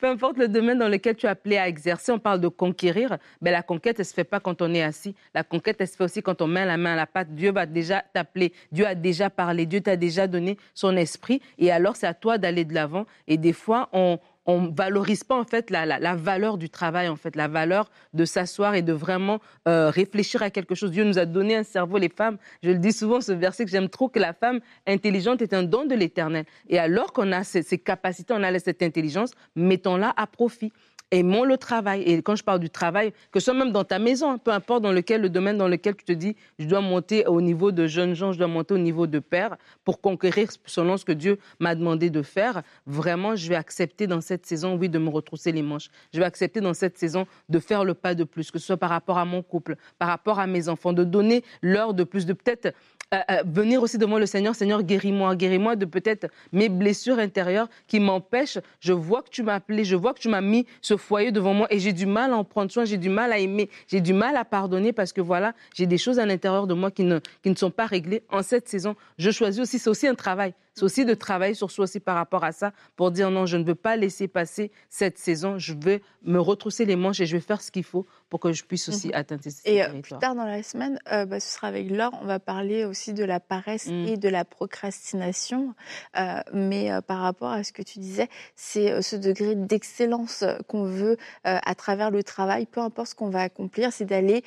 Peu 0.00 0.06
importe 0.06 0.38
le 0.38 0.48
domaine 0.48 0.78
dans 0.78 0.88
lequel 0.88 1.14
tu 1.14 1.26
es 1.26 1.28
appelé 1.28 1.58
à 1.58 1.68
exercer, 1.68 2.10
on 2.10 2.18
parle 2.18 2.40
de 2.40 2.48
conquérir, 2.48 3.18
mais 3.40 3.50
la 3.50 3.62
conquête, 3.62 3.98
elle 3.98 4.04
se 4.04 4.14
fait 4.14 4.24
pas 4.24 4.40
quand 4.40 4.62
on 4.62 4.72
est 4.72 4.82
assis. 4.82 5.14
La 5.34 5.44
conquête, 5.44 5.76
elle 5.80 5.88
se 5.88 5.96
fait 5.96 6.04
aussi 6.04 6.22
quand 6.22 6.40
on 6.42 6.46
met 6.46 6.64
la 6.64 6.76
main 6.76 6.94
à 6.94 6.96
la 6.96 7.06
pâte. 7.06 7.28
Dieu 7.34 7.52
va 7.52 7.66
déjà 7.66 8.02
t'appeler, 8.12 8.52
Dieu 8.72 8.86
a 8.86 8.94
déjà 8.94 9.30
parlé, 9.30 9.66
Dieu 9.66 9.80
t'a 9.80 9.96
déjà 9.96 10.26
donné 10.26 10.56
son 10.74 10.96
esprit, 10.96 11.40
et 11.58 11.70
alors 11.70 11.96
c'est 11.96 12.06
à 12.06 12.14
toi 12.14 12.38
d'aller 12.38 12.64
de 12.64 12.74
l'avant. 12.74 13.06
Et 13.28 13.36
des 13.36 13.52
fois, 13.52 13.88
on, 13.92 14.18
on 14.50 14.70
valorise 14.70 15.24
pas 15.24 15.38
en 15.38 15.44
fait 15.44 15.70
la, 15.70 15.86
la, 15.86 16.14
valeur 16.14 16.58
du 16.58 16.68
travail, 16.68 17.08
en 17.08 17.16
fait, 17.16 17.36
la 17.36 17.48
valeur 17.48 17.90
de 18.14 18.24
s'asseoir 18.24 18.74
et 18.74 18.82
de 18.82 18.92
vraiment 18.92 19.40
euh, 19.68 19.90
réfléchir 19.90 20.42
à 20.42 20.50
quelque 20.50 20.74
chose. 20.74 20.90
Dieu 20.90 21.04
nous 21.04 21.18
a 21.18 21.26
donné 21.26 21.56
un 21.56 21.62
cerveau, 21.62 21.98
les 21.98 22.08
femmes. 22.08 22.36
Je 22.62 22.70
le 22.70 22.78
dis 22.78 22.92
souvent, 22.92 23.20
ce 23.20 23.32
verset 23.32 23.64
que 23.64 23.70
j'aime 23.70 23.88
trop, 23.88 24.08
que 24.08 24.18
la 24.18 24.32
femme 24.32 24.60
intelligente 24.86 25.42
est 25.42 25.54
un 25.54 25.62
don 25.62 25.86
de 25.86 25.94
l'Éternel. 25.94 26.44
Et 26.68 26.78
alors 26.78 27.12
qu'on 27.12 27.32
a 27.32 27.44
ces, 27.44 27.62
ces 27.62 27.78
capacités, 27.78 28.34
on 28.36 28.42
a 28.42 28.58
cette 28.58 28.82
intelligence, 28.82 29.30
mettons-la 29.54 30.12
à 30.16 30.26
profit 30.26 30.72
aimons 31.10 31.44
le 31.44 31.56
travail. 31.56 32.02
Et 32.02 32.22
quand 32.22 32.36
je 32.36 32.44
parle 32.44 32.60
du 32.60 32.70
travail, 32.70 33.12
que 33.32 33.40
ce 33.40 33.46
soit 33.46 33.54
même 33.54 33.72
dans 33.72 33.84
ta 33.84 33.98
maison, 33.98 34.38
peu 34.38 34.50
importe 34.50 34.82
dans 34.82 34.92
lequel, 34.92 35.20
le 35.22 35.28
domaine 35.28 35.58
dans 35.58 35.68
lequel 35.68 35.96
tu 35.96 36.04
te 36.04 36.12
dis, 36.12 36.36
je 36.58 36.66
dois 36.66 36.80
monter 36.80 37.26
au 37.26 37.40
niveau 37.40 37.72
de 37.72 37.86
jeunes 37.86 38.14
gens, 38.14 38.32
je 38.32 38.38
dois 38.38 38.46
monter 38.46 38.74
au 38.74 38.78
niveau 38.78 39.06
de 39.06 39.18
père 39.18 39.56
pour 39.84 40.00
conquérir 40.00 40.48
selon 40.66 40.96
ce 40.96 41.04
que 41.04 41.12
Dieu 41.12 41.38
m'a 41.58 41.74
demandé 41.74 42.10
de 42.10 42.22
faire. 42.22 42.62
Vraiment, 42.86 43.36
je 43.36 43.48
vais 43.48 43.56
accepter 43.56 44.06
dans 44.06 44.20
cette 44.20 44.46
saison, 44.46 44.76
oui, 44.76 44.88
de 44.88 44.98
me 44.98 45.08
retrousser 45.08 45.52
les 45.52 45.62
manches. 45.62 45.90
Je 46.12 46.18
vais 46.18 46.26
accepter 46.26 46.60
dans 46.60 46.74
cette 46.74 46.98
saison 46.98 47.26
de 47.48 47.58
faire 47.58 47.84
le 47.84 47.94
pas 47.94 48.14
de 48.14 48.24
plus, 48.24 48.50
que 48.50 48.58
ce 48.58 48.66
soit 48.66 48.76
par 48.76 48.90
rapport 48.90 49.18
à 49.18 49.24
mon 49.24 49.42
couple, 49.42 49.76
par 49.98 50.08
rapport 50.08 50.38
à 50.38 50.46
mes 50.46 50.68
enfants, 50.68 50.92
de 50.92 51.04
donner 51.04 51.44
l'heure 51.62 51.94
de 51.94 52.04
plus, 52.04 52.26
de 52.26 52.32
peut-être 52.32 52.74
euh, 53.12 53.18
euh, 53.28 53.42
venir 53.44 53.82
aussi 53.82 53.98
devant 53.98 54.18
le 54.18 54.26
Seigneur, 54.26 54.54
Seigneur, 54.54 54.84
guéris-moi, 54.84 55.34
guéris-moi 55.34 55.74
de 55.74 55.84
peut-être 55.84 56.28
mes 56.52 56.68
blessures 56.68 57.18
intérieures 57.18 57.68
qui 57.88 57.98
m'empêchent. 57.98 58.58
Je 58.78 58.92
vois 58.92 59.22
que 59.22 59.30
tu 59.30 59.42
m'as 59.42 59.54
appelé, 59.54 59.82
je 59.84 59.96
vois 59.96 60.14
que 60.14 60.20
tu 60.20 60.28
m'as 60.28 60.40
mis 60.40 60.64
ce 60.80 60.96
foyer 61.00 61.32
devant 61.32 61.54
moi 61.54 61.66
et 61.70 61.78
j'ai 61.78 61.92
du 61.92 62.06
mal 62.06 62.32
à 62.32 62.36
en 62.36 62.44
prendre 62.44 62.70
soin, 62.70 62.84
j'ai 62.84 62.98
du 62.98 63.08
mal 63.08 63.32
à 63.32 63.38
aimer, 63.38 63.68
j'ai 63.88 64.00
du 64.00 64.12
mal 64.12 64.36
à 64.36 64.44
pardonner 64.44 64.92
parce 64.92 65.12
que 65.12 65.20
voilà, 65.20 65.54
j'ai 65.74 65.86
des 65.86 65.98
choses 65.98 66.18
à 66.18 66.26
l'intérieur 66.26 66.66
de 66.66 66.74
moi 66.74 66.90
qui 66.90 67.04
ne, 67.04 67.18
qui 67.42 67.50
ne 67.50 67.56
sont 67.56 67.70
pas 67.70 67.86
réglées. 67.86 68.22
En 68.30 68.42
cette 68.42 68.68
saison, 68.68 68.94
je 69.18 69.30
choisis 69.30 69.60
aussi, 69.60 69.78
c'est 69.78 69.90
aussi 69.90 70.06
un 70.06 70.14
travail. 70.14 70.54
C'est 70.74 70.84
aussi 70.84 71.04
de 71.04 71.14
travailler 71.14 71.54
sur 71.54 71.70
soi 71.70 71.84
aussi 71.84 72.00
par 72.00 72.14
rapport 72.14 72.44
à 72.44 72.52
ça 72.52 72.72
pour 72.96 73.10
dire 73.10 73.30
non, 73.30 73.44
je 73.44 73.56
ne 73.56 73.64
veux 73.64 73.74
pas 73.74 73.96
laisser 73.96 74.28
passer 74.28 74.70
cette 74.88 75.18
saison. 75.18 75.58
Je 75.58 75.74
veux 75.74 76.00
me 76.22 76.38
retrousser 76.38 76.84
les 76.84 76.96
manches 76.96 77.20
et 77.20 77.26
je 77.26 77.36
vais 77.36 77.42
faire 77.42 77.60
ce 77.60 77.70
qu'il 77.70 77.84
faut 77.84 78.06
pour 78.30 78.38
que 78.38 78.52
je 78.52 78.64
puisse 78.64 78.88
aussi 78.88 79.08
mhm. 79.08 79.14
atteindre 79.14 79.42
ces 79.42 79.60
Et 79.64 79.82
euh, 79.82 79.88
plus 80.00 80.16
tard 80.18 80.36
dans 80.36 80.44
la 80.44 80.62
semaine, 80.62 80.98
euh, 81.12 81.26
bah, 81.26 81.40
ce 81.40 81.52
sera 81.52 81.66
avec 81.66 81.90
Laure, 81.90 82.16
on 82.22 82.26
va 82.26 82.38
parler 82.38 82.84
aussi 82.84 83.12
de 83.12 83.24
la 83.24 83.40
paresse 83.40 83.86
mm. 83.86 84.06
et 84.06 84.16
de 84.16 84.28
la 84.28 84.44
procrastination. 84.44 85.74
Euh, 86.16 86.40
mais 86.54 86.90
par 87.06 87.18
rapport 87.18 87.50
à 87.50 87.64
ce 87.64 87.72
que 87.72 87.82
tu 87.82 87.98
disais, 87.98 88.28
c'est 88.54 89.02
ce 89.02 89.16
degré 89.16 89.56
d'excellence 89.56 90.44
qu'on 90.68 90.84
veut 90.84 91.16
à 91.42 91.74
travers 91.74 92.10
le 92.10 92.22
travail, 92.22 92.66
peu 92.66 92.80
importe 92.80 93.08
ce 93.08 93.14
qu'on 93.16 93.30
va 93.30 93.40
accomplir, 93.40 93.92
c'est 93.92 94.04
d'aller 94.04 94.44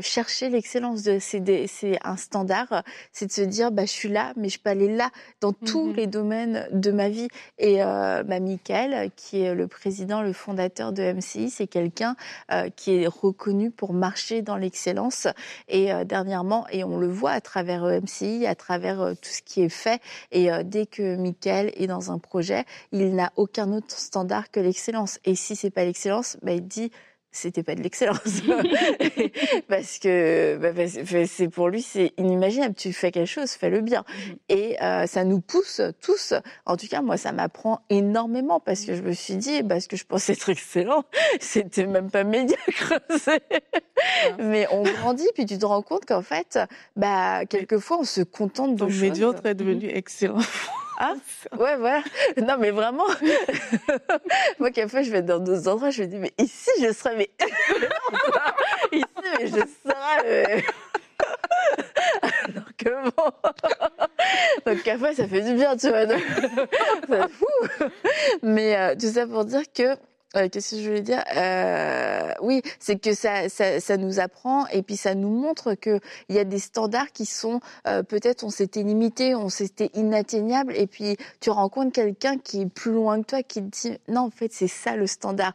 chercher 0.00 0.48
l'excellence. 0.48 1.00
C'est 1.18 1.98
un 2.04 2.16
standard, 2.16 2.84
c'est 3.12 3.26
de 3.26 3.32
se 3.32 3.40
dire, 3.40 3.72
bah, 3.72 3.84
je 3.84 3.90
suis 3.90 4.08
là, 4.08 4.32
mais 4.36 4.48
je 4.48 4.60
peux 4.60 4.70
aller 4.70 4.94
là 4.94 5.10
dans 5.40 5.52
tous 5.52 5.88
mhm. 5.88 5.96
les 5.96 6.06
domaines 6.06 6.68
de 6.70 6.92
ma 6.92 7.08
vie. 7.08 7.28
Et 7.58 7.78
bah, 7.78 8.40
Michael, 8.40 9.10
qui 9.16 9.42
est 9.42 9.54
le 9.54 9.66
président, 9.66 10.22
le 10.22 10.32
fondateur 10.32 10.92
de 10.92 11.12
MCI, 11.12 11.50
c'est 11.50 11.66
quelqu'un 11.66 12.14
qui 12.76 13.02
est 13.02 13.07
reconnu 13.08 13.70
pour 13.70 13.92
marcher 13.92 14.42
dans 14.42 14.56
l'excellence. 14.56 15.26
Et 15.68 15.92
euh, 15.92 16.04
dernièrement, 16.04 16.66
et 16.70 16.84
on 16.84 16.98
le 16.98 17.08
voit 17.08 17.32
à 17.32 17.40
travers 17.40 17.84
EMCI, 17.84 18.46
à 18.46 18.54
travers 18.54 19.00
euh, 19.00 19.14
tout 19.14 19.30
ce 19.30 19.42
qui 19.42 19.62
est 19.62 19.68
fait. 19.68 20.00
Et 20.32 20.52
euh, 20.52 20.62
dès 20.64 20.86
que 20.86 21.16
Michael 21.16 21.72
est 21.74 21.86
dans 21.86 22.12
un 22.12 22.18
projet, 22.18 22.64
il 22.92 23.14
n'a 23.14 23.32
aucun 23.36 23.72
autre 23.72 23.98
standard 23.98 24.50
que 24.50 24.60
l'excellence. 24.60 25.18
Et 25.24 25.34
si 25.34 25.56
c'est 25.56 25.70
pas 25.70 25.84
l'excellence, 25.84 26.36
bah, 26.42 26.52
il 26.52 26.66
dit 26.66 26.90
c'était 27.30 27.62
pas 27.62 27.74
de 27.74 27.82
l'excellence. 27.82 28.42
Parce 29.68 29.98
que 29.98 30.56
bah, 30.56 31.26
c'est 31.26 31.48
pour 31.48 31.68
lui 31.68 31.82
c'est 31.82 32.12
inimaginable. 32.16 32.74
Tu 32.74 32.92
fais 32.92 33.10
quelque 33.10 33.28
chose 33.28 33.52
fais-le 33.52 33.80
bien. 33.80 34.04
Mhm. 34.08 34.36
et 34.48 34.82
euh, 34.82 35.06
ça 35.06 35.24
nous 35.24 35.40
pousse 35.40 35.80
tous. 36.00 36.34
En 36.66 36.76
tout 36.76 36.88
cas 36.88 37.02
moi 37.02 37.16
ça 37.16 37.32
m'apprend 37.32 37.80
énormément 37.90 38.60
parce 38.60 38.84
que 38.84 38.94
je 38.94 39.02
me 39.02 39.12
suis 39.12 39.36
dit 39.36 39.62
parce 39.62 39.86
que 39.86 39.96
je 39.96 40.04
pensais 40.04 40.32
être 40.32 40.48
excellent 40.48 41.04
c'était 41.40 41.86
même 41.86 42.10
pas 42.10 42.24
médiocre 42.24 42.94
ah. 43.26 43.38
mais 44.38 44.66
on 44.70 44.82
grandit 44.82 45.28
puis 45.34 45.46
tu 45.46 45.58
te 45.58 45.66
rends 45.66 45.82
compte 45.82 46.04
qu'en 46.06 46.22
fait 46.22 46.58
bah 46.96 47.44
quelquefois 47.46 47.98
on 48.00 48.04
se 48.04 48.22
contente 48.22 48.74
de 48.74 48.80
Donc, 48.80 48.92
médiocre 48.92 49.46
est 49.46 49.54
devenu 49.54 49.88
excellent 49.88 50.40
ah, 51.00 51.14
ouais, 51.56 51.76
voilà. 51.76 52.02
Non, 52.36 52.56
mais 52.58 52.72
vraiment. 52.72 53.06
Moi, 54.58 54.72
quelquefois, 54.72 55.02
je 55.02 55.12
vais 55.12 55.22
dans 55.22 55.38
d'autres 55.38 55.68
endroits, 55.68 55.90
je 55.90 56.02
me 56.02 56.08
dis, 56.08 56.16
mais 56.16 56.32
ici, 56.38 56.70
je 56.82 56.92
serais, 56.92 57.14
mais. 57.16 57.30
ici, 58.92 59.04
mais 59.38 59.46
je 59.46 59.52
serais. 59.52 60.24
Euh, 60.24 60.60
Alors 62.22 62.76
que 62.76 63.04
bon. 63.04 63.32
Donc, 64.66 64.82
quelquefois, 64.82 65.14
ça 65.14 65.28
fait 65.28 65.42
du 65.42 65.54
bien, 65.54 65.76
tu 65.76 65.88
vois. 65.88 67.28
Fou. 67.28 67.46
Mais 68.42 68.76
euh, 68.76 68.94
tout 69.00 69.06
ça 69.06 69.24
pour 69.28 69.44
dire 69.44 69.62
que 69.72 69.96
euh, 70.36 70.48
qu'est-ce 70.50 70.76
que 70.76 70.82
je 70.82 70.88
voulais 70.88 71.00
dire? 71.00 71.24
Euh, 71.36 72.32
Oui, 72.42 72.62
c'est 72.78 73.00
que 73.00 73.14
ça, 73.14 73.48
ça, 73.48 73.80
ça, 73.80 73.96
nous 73.96 74.20
apprend 74.20 74.66
et 74.68 74.82
puis 74.82 74.96
ça 74.96 75.14
nous 75.14 75.30
montre 75.30 75.74
que 75.74 76.00
il 76.28 76.36
y 76.36 76.38
a 76.38 76.44
des 76.44 76.58
standards 76.58 77.12
qui 77.12 77.24
sont 77.24 77.60
euh, 77.86 78.02
peut-être 78.02 78.44
on 78.44 78.50
s'était 78.50 78.82
limité, 78.82 79.34
on 79.34 79.48
s'était 79.48 79.90
inatteignable 79.94 80.74
et 80.76 80.86
puis 80.86 81.16
tu 81.40 81.50
rencontres 81.50 81.92
quelqu'un 81.92 82.36
qui 82.36 82.62
est 82.62 82.66
plus 82.66 82.92
loin 82.92 83.22
que 83.22 83.26
toi 83.26 83.42
qui 83.42 83.62
te 83.62 83.88
dit 83.88 83.98
non 84.08 84.22
en 84.22 84.30
fait 84.30 84.52
c'est 84.52 84.68
ça 84.68 84.96
le 84.96 85.06
standard. 85.06 85.54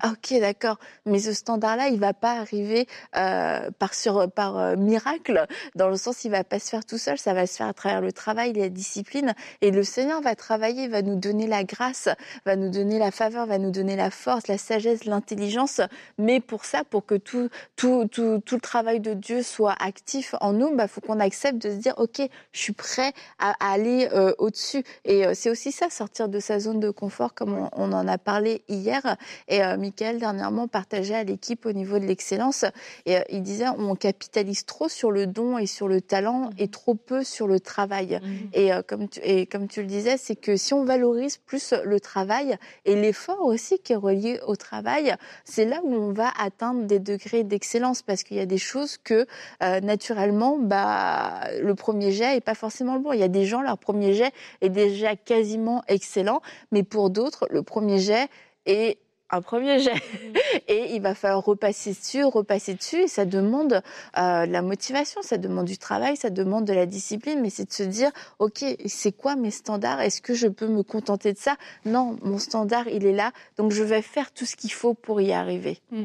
Ah, 0.00 0.12
ok 0.12 0.38
d'accord, 0.40 0.78
mais 1.04 1.18
ce 1.18 1.32
standard-là 1.32 1.88
il 1.88 1.98
va 1.98 2.14
pas 2.14 2.38
arriver 2.38 2.86
euh, 3.16 3.70
par 3.78 3.94
sur 3.94 4.30
par 4.30 4.56
euh, 4.56 4.76
miracle 4.76 5.46
dans 5.74 5.88
le 5.88 5.96
sens 5.96 6.24
il 6.24 6.30
va 6.30 6.44
pas 6.44 6.60
se 6.60 6.68
faire 6.68 6.84
tout 6.84 6.98
seul, 6.98 7.18
ça 7.18 7.34
va 7.34 7.46
se 7.46 7.56
faire 7.56 7.66
à 7.66 7.74
travers 7.74 8.00
le 8.00 8.12
travail, 8.12 8.52
la 8.52 8.68
discipline 8.68 9.34
et 9.60 9.72
le 9.72 9.82
Seigneur 9.82 10.20
va 10.20 10.36
travailler, 10.36 10.86
va 10.86 11.02
nous 11.02 11.16
donner 11.16 11.48
la 11.48 11.64
grâce, 11.64 12.08
va 12.46 12.54
nous 12.54 12.70
donner 12.70 13.00
la 13.00 13.10
faveur, 13.10 13.46
va 13.46 13.58
nous 13.58 13.70
donner 13.72 13.96
la 13.96 14.11
force, 14.12 14.48
la 14.48 14.58
sagesse, 14.58 15.04
l'intelligence, 15.04 15.80
mais 16.18 16.40
pour 16.40 16.64
ça, 16.64 16.84
pour 16.84 17.06
que 17.06 17.14
tout, 17.14 17.48
tout, 17.76 18.06
tout, 18.10 18.40
tout 18.44 18.54
le 18.54 18.60
travail 18.60 19.00
de 19.00 19.14
Dieu 19.14 19.42
soit 19.42 19.74
actif 19.80 20.34
en 20.40 20.52
nous, 20.52 20.68
il 20.70 20.76
bah, 20.76 20.88
faut 20.88 21.00
qu'on 21.00 21.20
accepte 21.20 21.58
de 21.58 21.70
se 21.70 21.76
dire, 21.76 21.94
OK, 21.96 22.20
je 22.52 22.60
suis 22.60 22.72
prêt 22.72 23.12
à, 23.38 23.54
aller 23.60 24.08
euh, 24.12 24.32
au-dessus. 24.38 24.84
Et 25.04 25.26
euh, 25.26 25.32
c'est 25.34 25.50
aussi 25.50 25.72
ça, 25.72 25.90
sortir 25.90 26.28
de 26.28 26.40
sa 26.40 26.58
zone 26.58 26.80
de 26.80 26.90
confort, 26.90 27.34
comme 27.34 27.68
on, 27.72 27.92
en 27.92 28.08
a 28.08 28.18
parlé 28.18 28.62
hier. 28.68 29.16
Et 29.48 29.62
euh, 29.62 29.76
Michael, 29.76 30.18
dernièrement, 30.18 30.68
partageait 30.68 31.14
à 31.14 31.24
l'équipe 31.24 31.66
au 31.66 31.72
niveau 31.72 31.98
de 31.98 32.04
l'excellence. 32.04 32.64
Et 33.06 33.16
euh, 33.16 33.22
il 33.30 33.42
disait, 33.42 33.68
on 33.68 33.94
capitalise 33.94 34.64
trop 34.64 34.88
sur 34.88 35.10
le 35.10 35.26
don 35.26 35.58
et 35.58 35.66
sur 35.66 35.88
le 35.88 36.00
talent 36.00 36.50
et 36.58 36.68
trop 36.68 36.94
peu 36.94 37.24
sur 37.24 37.46
le 37.46 37.60
travail. 37.60 38.20
Mhm. 38.22 38.50
Et, 38.54 38.70
comme 38.86 39.08
tu, 39.08 39.20
et 39.22 39.46
comme 39.46 39.68
tu 39.68 39.80
le 39.80 39.86
disais, 39.86 40.16
c'est 40.16 40.36
que 40.36 40.56
si 40.56 40.74
on 40.74 40.84
valorise 40.84 41.36
plus 41.38 41.74
le 41.84 42.00
travail 42.00 42.56
et 42.84 42.94
l'effort 42.94 43.42
aussi 43.44 43.78
qui 43.78 43.92
est 43.92 43.96
relié 44.02 44.40
au 44.46 44.56
travail, 44.56 45.14
c'est 45.44 45.64
là 45.64 45.80
où 45.82 45.94
on 45.94 46.12
va 46.12 46.30
atteindre 46.38 46.84
des 46.84 46.98
degrés 46.98 47.44
d'excellence 47.44 48.02
parce 48.02 48.22
qu'il 48.22 48.36
y 48.36 48.40
a 48.40 48.46
des 48.46 48.58
choses 48.58 48.96
que 48.98 49.26
euh, 49.62 49.80
naturellement, 49.80 50.58
bah, 50.58 51.40
le 51.60 51.74
premier 51.74 52.12
jet 52.12 52.36
est 52.36 52.40
pas 52.40 52.54
forcément 52.54 52.94
le 52.94 53.00
bon. 53.00 53.12
Il 53.12 53.20
y 53.20 53.24
a 53.24 53.28
des 53.28 53.46
gens, 53.46 53.62
leur 53.62 53.78
premier 53.78 54.12
jet 54.12 54.32
est 54.60 54.68
déjà 54.68 55.16
quasiment 55.16 55.82
excellent, 55.88 56.42
mais 56.70 56.82
pour 56.82 57.10
d'autres, 57.10 57.46
le 57.50 57.62
premier 57.62 57.98
jet 57.98 58.28
est 58.66 58.98
un 59.32 59.40
premier 59.40 59.80
jet. 59.80 59.94
Et 60.68 60.94
il 60.94 61.00
va 61.00 61.14
falloir 61.14 61.44
repasser 61.44 61.90
dessus, 61.90 62.22
repasser 62.24 62.74
dessus. 62.74 63.02
Et 63.02 63.08
ça 63.08 63.24
demande 63.24 63.82
euh, 64.18 64.46
la 64.46 64.62
motivation, 64.62 65.22
ça 65.22 65.38
demande 65.38 65.66
du 65.66 65.78
travail, 65.78 66.16
ça 66.16 66.30
demande 66.30 66.66
de 66.66 66.72
la 66.72 66.86
discipline. 66.86 67.40
Mais 67.40 67.50
c'est 67.50 67.64
de 67.64 67.72
se 67.72 67.82
dire, 67.82 68.10
OK, 68.38 68.64
c'est 68.86 69.12
quoi 69.12 69.34
mes 69.34 69.50
standards? 69.50 70.00
Est-ce 70.00 70.20
que 70.20 70.34
je 70.34 70.46
peux 70.46 70.68
me 70.68 70.82
contenter 70.82 71.32
de 71.32 71.38
ça? 71.38 71.56
Non, 71.84 72.18
mon 72.22 72.38
standard, 72.38 72.86
il 72.88 73.06
est 73.06 73.14
là. 73.14 73.32
Donc 73.56 73.72
je 73.72 73.82
vais 73.82 74.02
faire 74.02 74.32
tout 74.32 74.44
ce 74.44 74.54
qu'il 74.54 74.72
faut 74.72 74.94
pour 74.94 75.20
y 75.20 75.32
arriver. 75.32 75.78
Mmh. 75.90 76.04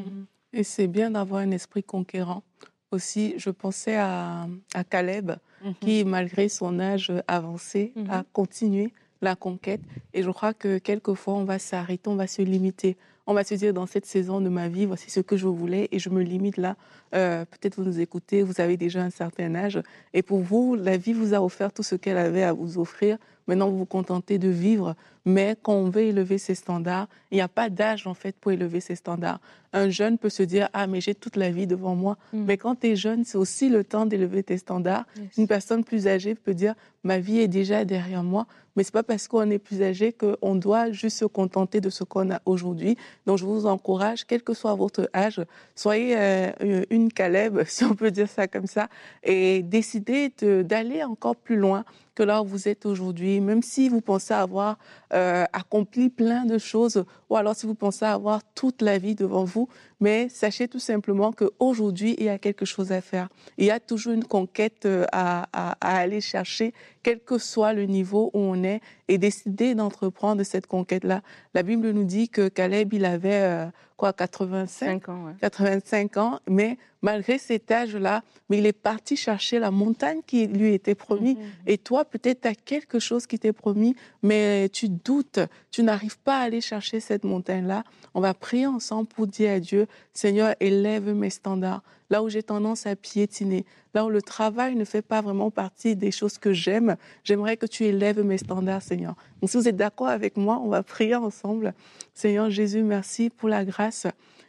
Et 0.54 0.64
c'est 0.64 0.86
bien 0.86 1.10
d'avoir 1.10 1.42
un 1.42 1.50
esprit 1.50 1.82
conquérant. 1.82 2.42
Aussi, 2.90 3.34
je 3.36 3.50
pensais 3.50 3.96
à, 3.96 4.46
à 4.72 4.82
Caleb, 4.82 5.32
mmh. 5.62 5.70
qui, 5.80 6.04
malgré 6.04 6.48
son 6.48 6.80
âge 6.80 7.12
avancé, 7.26 7.92
a 8.08 8.24
continué 8.32 8.94
la 9.20 9.36
conquête. 9.36 9.80
Et 10.14 10.22
je 10.22 10.30
crois 10.30 10.54
que 10.54 10.78
quelquefois, 10.78 11.34
on 11.34 11.44
va 11.44 11.58
s'arrêter, 11.58 12.08
on 12.08 12.16
va 12.16 12.26
se 12.26 12.42
limiter. 12.42 12.96
On 13.30 13.34
va 13.34 13.44
se 13.44 13.54
dire, 13.54 13.74
dans 13.74 13.84
cette 13.84 14.06
saison 14.06 14.40
de 14.40 14.48
ma 14.48 14.68
vie, 14.68 14.86
voici 14.86 15.10
ce 15.10 15.20
que 15.20 15.36
je 15.36 15.46
voulais 15.46 15.90
et 15.92 15.98
je 15.98 16.08
me 16.08 16.22
limite 16.22 16.56
là. 16.56 16.76
Euh, 17.14 17.44
peut-être 17.44 17.76
vous 17.76 17.84
nous 17.84 18.00
écoutez, 18.00 18.42
vous 18.42 18.58
avez 18.58 18.78
déjà 18.78 19.02
un 19.02 19.10
certain 19.10 19.54
âge. 19.54 19.82
Et 20.14 20.22
pour 20.22 20.40
vous, 20.40 20.76
la 20.76 20.96
vie 20.96 21.12
vous 21.12 21.34
a 21.34 21.42
offert 21.42 21.70
tout 21.70 21.82
ce 21.82 21.94
qu'elle 21.94 22.16
avait 22.16 22.42
à 22.42 22.54
vous 22.54 22.78
offrir. 22.78 23.18
Maintenant, 23.46 23.68
vous 23.68 23.78
vous 23.78 23.84
contentez 23.84 24.38
de 24.38 24.48
vivre. 24.48 24.94
Mais 25.26 25.56
quand 25.62 25.74
on 25.74 25.90
veut 25.90 26.02
élever 26.02 26.38
ses 26.38 26.54
standards, 26.54 27.06
il 27.30 27.34
n'y 27.34 27.42
a 27.42 27.48
pas 27.48 27.68
d'âge 27.68 28.06
en 28.06 28.14
fait 28.14 28.34
pour 28.34 28.52
élever 28.52 28.80
ses 28.80 28.94
standards. 28.94 29.40
Un 29.74 29.90
jeune 29.90 30.16
peut 30.16 30.30
se 30.30 30.42
dire 30.42 30.70
ah 30.72 30.86
mais 30.86 31.02
j'ai 31.02 31.14
toute 31.14 31.36
la 31.36 31.50
vie 31.50 31.66
devant 31.66 31.94
moi. 31.94 32.16
Mm. 32.32 32.44
Mais 32.46 32.56
quand 32.56 32.76
tu 32.76 32.88
es 32.88 32.96
jeune, 32.96 33.24
c'est 33.24 33.36
aussi 33.36 33.68
le 33.68 33.84
temps 33.84 34.06
d'élever 34.06 34.42
tes 34.42 34.56
standards. 34.56 35.04
Une 35.36 35.46
personne 35.46 35.84
plus 35.84 36.06
âgée 36.06 36.34
peut 36.34 36.54
dire 36.54 36.74
ma 37.04 37.18
vie 37.18 37.40
est 37.40 37.48
déjà 37.48 37.84
derrière 37.84 38.22
moi. 38.22 38.46
Mais 38.76 38.84
c'est 38.84 38.92
pas 38.92 39.02
parce 39.02 39.28
qu'on 39.28 39.50
est 39.50 39.58
plus 39.58 39.82
âgé 39.82 40.12
qu'on 40.12 40.54
doit 40.54 40.92
juste 40.92 41.18
se 41.18 41.24
contenter 41.24 41.80
de 41.80 41.90
ce 41.90 42.04
qu'on 42.04 42.30
a 42.30 42.40
aujourd'hui. 42.46 42.96
Donc 43.26 43.38
je 43.38 43.44
vous 43.44 43.66
encourage, 43.66 44.24
quel 44.24 44.42
que 44.42 44.54
soit 44.54 44.74
votre 44.74 45.08
âge, 45.14 45.40
soyez 45.74 46.14
euh, 46.16 46.84
une 46.90 47.12
Caleb, 47.12 47.62
si 47.66 47.84
on 47.84 47.94
peut 47.94 48.10
dire 48.10 48.28
ça 48.28 48.48
comme 48.48 48.66
ça, 48.66 48.88
et 49.22 49.62
décidez 49.62 50.32
d'aller 50.40 51.02
encore 51.04 51.36
plus 51.36 51.56
loin 51.56 51.84
que 52.14 52.24
là 52.24 52.42
où 52.42 52.46
vous 52.46 52.66
êtes 52.66 52.84
aujourd'hui, 52.84 53.40
même 53.40 53.62
si 53.62 53.88
vous 53.88 54.00
pensez 54.00 54.34
avoir 54.34 54.76
euh, 55.12 55.44
accompli 55.52 56.08
plein 56.08 56.44
de 56.46 56.58
choses, 56.58 57.04
ou 57.30 57.36
alors 57.36 57.54
si 57.54 57.64
vous 57.64 57.76
pensez 57.76 58.04
avoir 58.04 58.40
toute 58.54 58.82
la 58.82 58.98
vie 58.98 59.14
devant 59.14 59.44
vous, 59.44 59.68
mais 60.00 60.28
sachez 60.28 60.68
tout 60.68 60.78
simplement 60.78 61.32
qu'aujourd'hui, 61.32 62.14
il 62.18 62.24
y 62.24 62.28
a 62.28 62.38
quelque 62.38 62.64
chose 62.64 62.92
à 62.92 63.00
faire. 63.00 63.28
Il 63.56 63.66
y 63.66 63.70
a 63.70 63.80
toujours 63.80 64.12
une 64.12 64.24
conquête 64.24 64.86
euh, 64.86 65.04
à, 65.12 65.76
aller 65.80 66.20
chercher, 66.20 66.72
quel 67.02 67.20
que 67.20 67.38
soit 67.38 67.72
le 67.72 67.84
niveau 67.84 68.30
où 68.34 68.38
on 68.38 68.62
est, 68.62 68.80
et 69.08 69.18
décider 69.18 69.74
d'entreprendre 69.74 70.42
cette 70.42 70.66
conquête-là. 70.66 71.22
La 71.54 71.62
Bible 71.62 71.90
nous 71.90 72.04
dit 72.04 72.28
que 72.28 72.48
Caleb, 72.48 72.92
il 72.92 73.04
avait 73.04 73.42
euh, 73.42 73.66
quoi, 73.98 74.12
85 74.12 75.08
ans, 75.08 75.34
85 75.40 76.16
ans, 76.18 76.38
mais 76.48 76.78
malgré 77.02 77.36
cet 77.36 77.70
âge-là, 77.70 78.22
mais 78.48 78.58
il 78.58 78.66
est 78.66 78.72
parti 78.72 79.16
chercher 79.16 79.58
la 79.58 79.70
montagne 79.70 80.20
qui 80.24 80.46
lui 80.46 80.72
était 80.72 80.94
promise. 80.94 81.36
Mm-hmm. 81.36 81.66
Et 81.66 81.78
toi, 81.78 82.04
peut-être, 82.04 82.42
tu 82.42 82.48
as 82.48 82.54
quelque 82.54 83.00
chose 83.00 83.26
qui 83.26 83.38
t'est 83.38 83.52
promis, 83.52 83.96
mais 84.22 84.68
tu 84.70 84.88
doutes, 84.88 85.40
tu 85.72 85.82
n'arrives 85.82 86.18
pas 86.18 86.38
à 86.38 86.42
aller 86.42 86.60
chercher 86.60 87.00
cette 87.00 87.24
montagne-là. 87.24 87.82
On 88.14 88.20
va 88.20 88.34
prier 88.34 88.66
ensemble 88.66 89.08
pour 89.08 89.26
dire 89.26 89.50
à 89.50 89.60
Dieu, 89.60 89.87
Seigneur, 90.12 90.54
élève 90.60 91.12
mes 91.14 91.30
standards. 91.30 91.82
Là 92.10 92.22
où 92.22 92.28
j'ai 92.28 92.42
tendance 92.42 92.86
à 92.86 92.96
piétiner, 92.96 93.66
là 93.92 94.04
où 94.04 94.08
le 94.08 94.22
travail 94.22 94.74
ne 94.74 94.84
fait 94.84 95.02
pas 95.02 95.20
vraiment 95.20 95.50
partie 95.50 95.94
des 95.94 96.10
choses 96.10 96.38
que 96.38 96.52
j'aime, 96.52 96.96
j'aimerais 97.22 97.56
que 97.56 97.66
tu 97.66 97.84
élèves 97.84 98.22
mes 98.22 98.38
standards, 98.38 98.82
Seigneur. 98.82 99.14
Donc, 99.40 99.50
si 99.50 99.56
vous 99.56 99.68
êtes 99.68 99.76
d'accord 99.76 100.08
avec 100.08 100.36
moi, 100.36 100.58
on 100.62 100.68
va 100.68 100.82
prier 100.82 101.16
ensemble. 101.16 101.74
Seigneur 102.14 102.50
Jésus, 102.50 102.82
merci 102.82 103.28
pour 103.28 103.48
la 103.48 103.64
grâce 103.64 104.06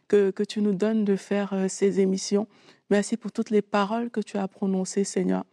que, 0.10 0.43
tu 0.43 0.62
nous 0.62 0.73
donnes 0.73 1.06
de 1.06 1.15
faire 1.15 1.54
euh, 1.54 1.67
ces 1.67 1.99
émissions. 1.99 2.47
Merci 2.89 3.15
pour 3.15 3.32
toutes 3.32 3.52
les 3.52 3.62
paroles 3.62 4.10
que 4.10 4.19
tu 4.19 4.38
as 4.38 4.47
prononcées, 4.47 5.04
Seigneur. 5.04 5.45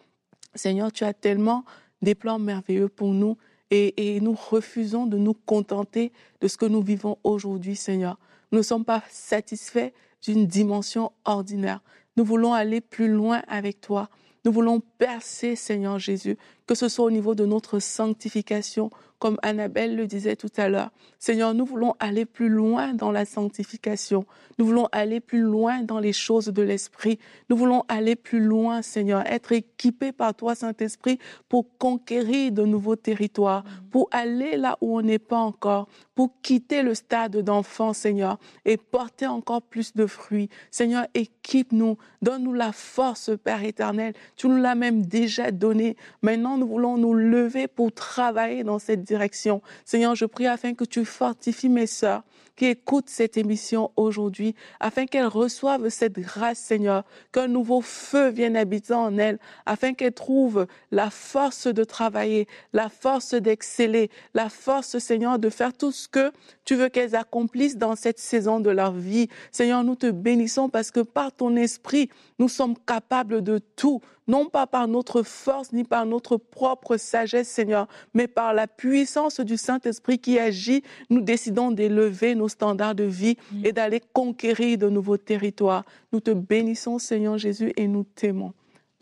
Seigneur, 0.54 0.90
tu 0.90 1.04
as 1.04 1.12
tellement 1.12 1.64
des 2.02 2.14
plans 2.14 2.38
merveilleux 2.38 2.88
pour 2.88 3.12
nous 3.12 3.36
et, 3.70 4.14
et, 4.16 4.20
nous 4.20 4.34
refusons 4.34 5.06
de 5.06 5.18
nous 5.18 5.34
contenter 5.34 6.12
de 6.40 6.48
ce 6.48 6.56
que 6.56 6.66
nous 6.66 6.82
vivons 6.82 7.18
aujourd'hui, 7.24 7.76
Seigneur. 7.76 8.18
Nous 8.52 8.58
ne 8.58 8.62
sommes 8.62 8.84
pas 8.84 9.02
satisfaits 9.10 9.92
d'une 10.22 10.46
dimension 10.46 11.12
ordinaire. 11.24 11.82
Nous 12.16 12.24
voulons 12.24 12.54
aller 12.54 12.80
plus 12.80 13.08
loin 13.08 13.42
avec 13.48 13.80
toi. 13.80 14.08
Nous 14.44 14.52
voulons 14.52 14.80
percer, 14.98 15.56
Seigneur 15.56 15.98
Jésus, 15.98 16.38
que 16.66 16.74
ce 16.74 16.88
soit 16.88 17.04
au 17.04 17.10
niveau 17.10 17.34
de 17.34 17.46
notre 17.46 17.78
sanctification, 17.78 18.90
comme 19.18 19.38
Annabelle 19.42 19.96
le 19.96 20.06
disait 20.06 20.36
tout 20.36 20.52
à 20.56 20.68
l'heure. 20.68 20.90
Seigneur, 21.18 21.54
nous 21.54 21.64
voulons 21.64 21.94
aller 21.98 22.26
plus 22.26 22.48
loin 22.48 22.92
dans 22.92 23.10
la 23.10 23.24
sanctification. 23.24 24.26
Nous 24.58 24.66
voulons 24.66 24.88
aller 24.92 25.20
plus 25.20 25.40
loin 25.40 25.82
dans 25.82 26.00
les 26.00 26.12
choses 26.12 26.46
de 26.46 26.62
l'Esprit. 26.62 27.18
Nous 27.48 27.56
voulons 27.56 27.84
aller 27.88 28.14
plus 28.14 28.40
loin, 28.40 28.82
Seigneur, 28.82 29.26
être 29.26 29.52
équipés 29.52 30.12
par 30.12 30.34
toi, 30.34 30.54
Saint-Esprit, 30.54 31.18
pour 31.48 31.66
conquérir 31.78 32.52
de 32.52 32.64
nouveaux 32.64 32.96
territoires, 32.96 33.64
pour 33.90 34.08
aller 34.10 34.56
là 34.56 34.76
où 34.80 34.98
on 34.98 35.02
n'est 35.02 35.18
pas 35.18 35.38
encore, 35.38 35.88
pour 36.14 36.30
quitter 36.42 36.82
le 36.82 36.94
stade 36.94 37.38
d'enfant, 37.38 37.92
Seigneur, 37.92 38.38
et 38.64 38.76
porter 38.76 39.26
encore 39.26 39.62
plus 39.62 39.94
de 39.94 40.06
fruits. 40.06 40.50
Seigneur, 40.70 41.06
équipe-nous, 41.14 41.96
donne-nous 42.20 42.54
la 42.54 42.72
force, 42.72 43.30
Père 43.42 43.64
éternel. 43.64 44.12
Tu 44.36 44.48
nous 44.48 44.56
l'as 44.56 44.74
même 44.74 45.06
déjà 45.06 45.50
donné. 45.50 45.96
Maintenant, 46.22 46.55
nous 46.56 46.66
voulons 46.66 46.96
nous 46.96 47.14
lever 47.14 47.68
pour 47.68 47.92
travailler 47.92 48.64
dans 48.64 48.78
cette 48.78 49.02
direction. 49.02 49.62
Seigneur, 49.84 50.14
je 50.14 50.24
prie 50.24 50.46
afin 50.46 50.74
que 50.74 50.84
tu 50.84 51.04
fortifies 51.04 51.68
mes 51.68 51.86
sœurs 51.86 52.22
qui 52.56 52.66
écoutent 52.66 53.08
cette 53.08 53.36
émission 53.36 53.90
aujourd'hui, 53.96 54.54
afin 54.80 55.06
qu'elles 55.06 55.26
reçoivent 55.26 55.88
cette 55.90 56.18
grâce, 56.18 56.58
Seigneur, 56.58 57.04
qu'un 57.32 57.48
nouveau 57.48 57.80
feu 57.80 58.28
vienne 58.28 58.56
habiter 58.56 58.94
en 58.94 59.16
elles, 59.18 59.38
afin 59.66 59.94
qu'elles 59.94 60.12
trouvent 60.12 60.66
la 60.90 61.10
force 61.10 61.66
de 61.66 61.84
travailler, 61.84 62.48
la 62.72 62.88
force 62.88 63.34
d'exceller, 63.34 64.10
la 64.34 64.48
force, 64.48 64.98
Seigneur, 64.98 65.38
de 65.38 65.50
faire 65.50 65.72
tout 65.72 65.92
ce 65.92 66.08
que 66.08 66.32
tu 66.64 66.74
veux 66.74 66.88
qu'elles 66.88 67.14
accomplissent 67.14 67.76
dans 67.76 67.94
cette 67.94 68.18
saison 68.18 68.60
de 68.60 68.70
leur 68.70 68.92
vie. 68.92 69.28
Seigneur, 69.52 69.84
nous 69.84 69.96
te 69.96 70.10
bénissons 70.10 70.68
parce 70.68 70.90
que 70.90 71.00
par 71.00 71.32
ton 71.32 71.56
esprit, 71.56 72.10
nous 72.38 72.48
sommes 72.48 72.76
capables 72.86 73.42
de 73.42 73.58
tout 73.76 74.00
non 74.28 74.46
pas 74.46 74.66
par 74.66 74.88
notre 74.88 75.22
force 75.22 75.72
ni 75.72 75.84
par 75.84 76.06
notre 76.06 76.36
propre 76.36 76.96
sagesse, 76.96 77.48
Seigneur, 77.48 77.86
mais 78.14 78.26
par 78.26 78.54
la 78.54 78.66
puissance 78.66 79.40
du 79.40 79.56
Saint-Esprit 79.56 80.18
qui 80.18 80.38
agit, 80.38 80.82
nous 81.10 81.20
décidons 81.20 81.70
d'élever 81.70 82.34
nos 82.34 82.45
standards 82.48 82.94
de 82.94 83.04
vie 83.04 83.36
et 83.64 83.72
d'aller 83.72 84.02
conquérir 84.12 84.78
de 84.78 84.88
nouveaux 84.88 85.16
territoires. 85.16 85.84
Nous 86.12 86.20
te 86.20 86.30
bénissons, 86.30 86.98
Seigneur 86.98 87.38
Jésus, 87.38 87.72
et 87.76 87.86
nous 87.86 88.04
t'aimons. 88.04 88.52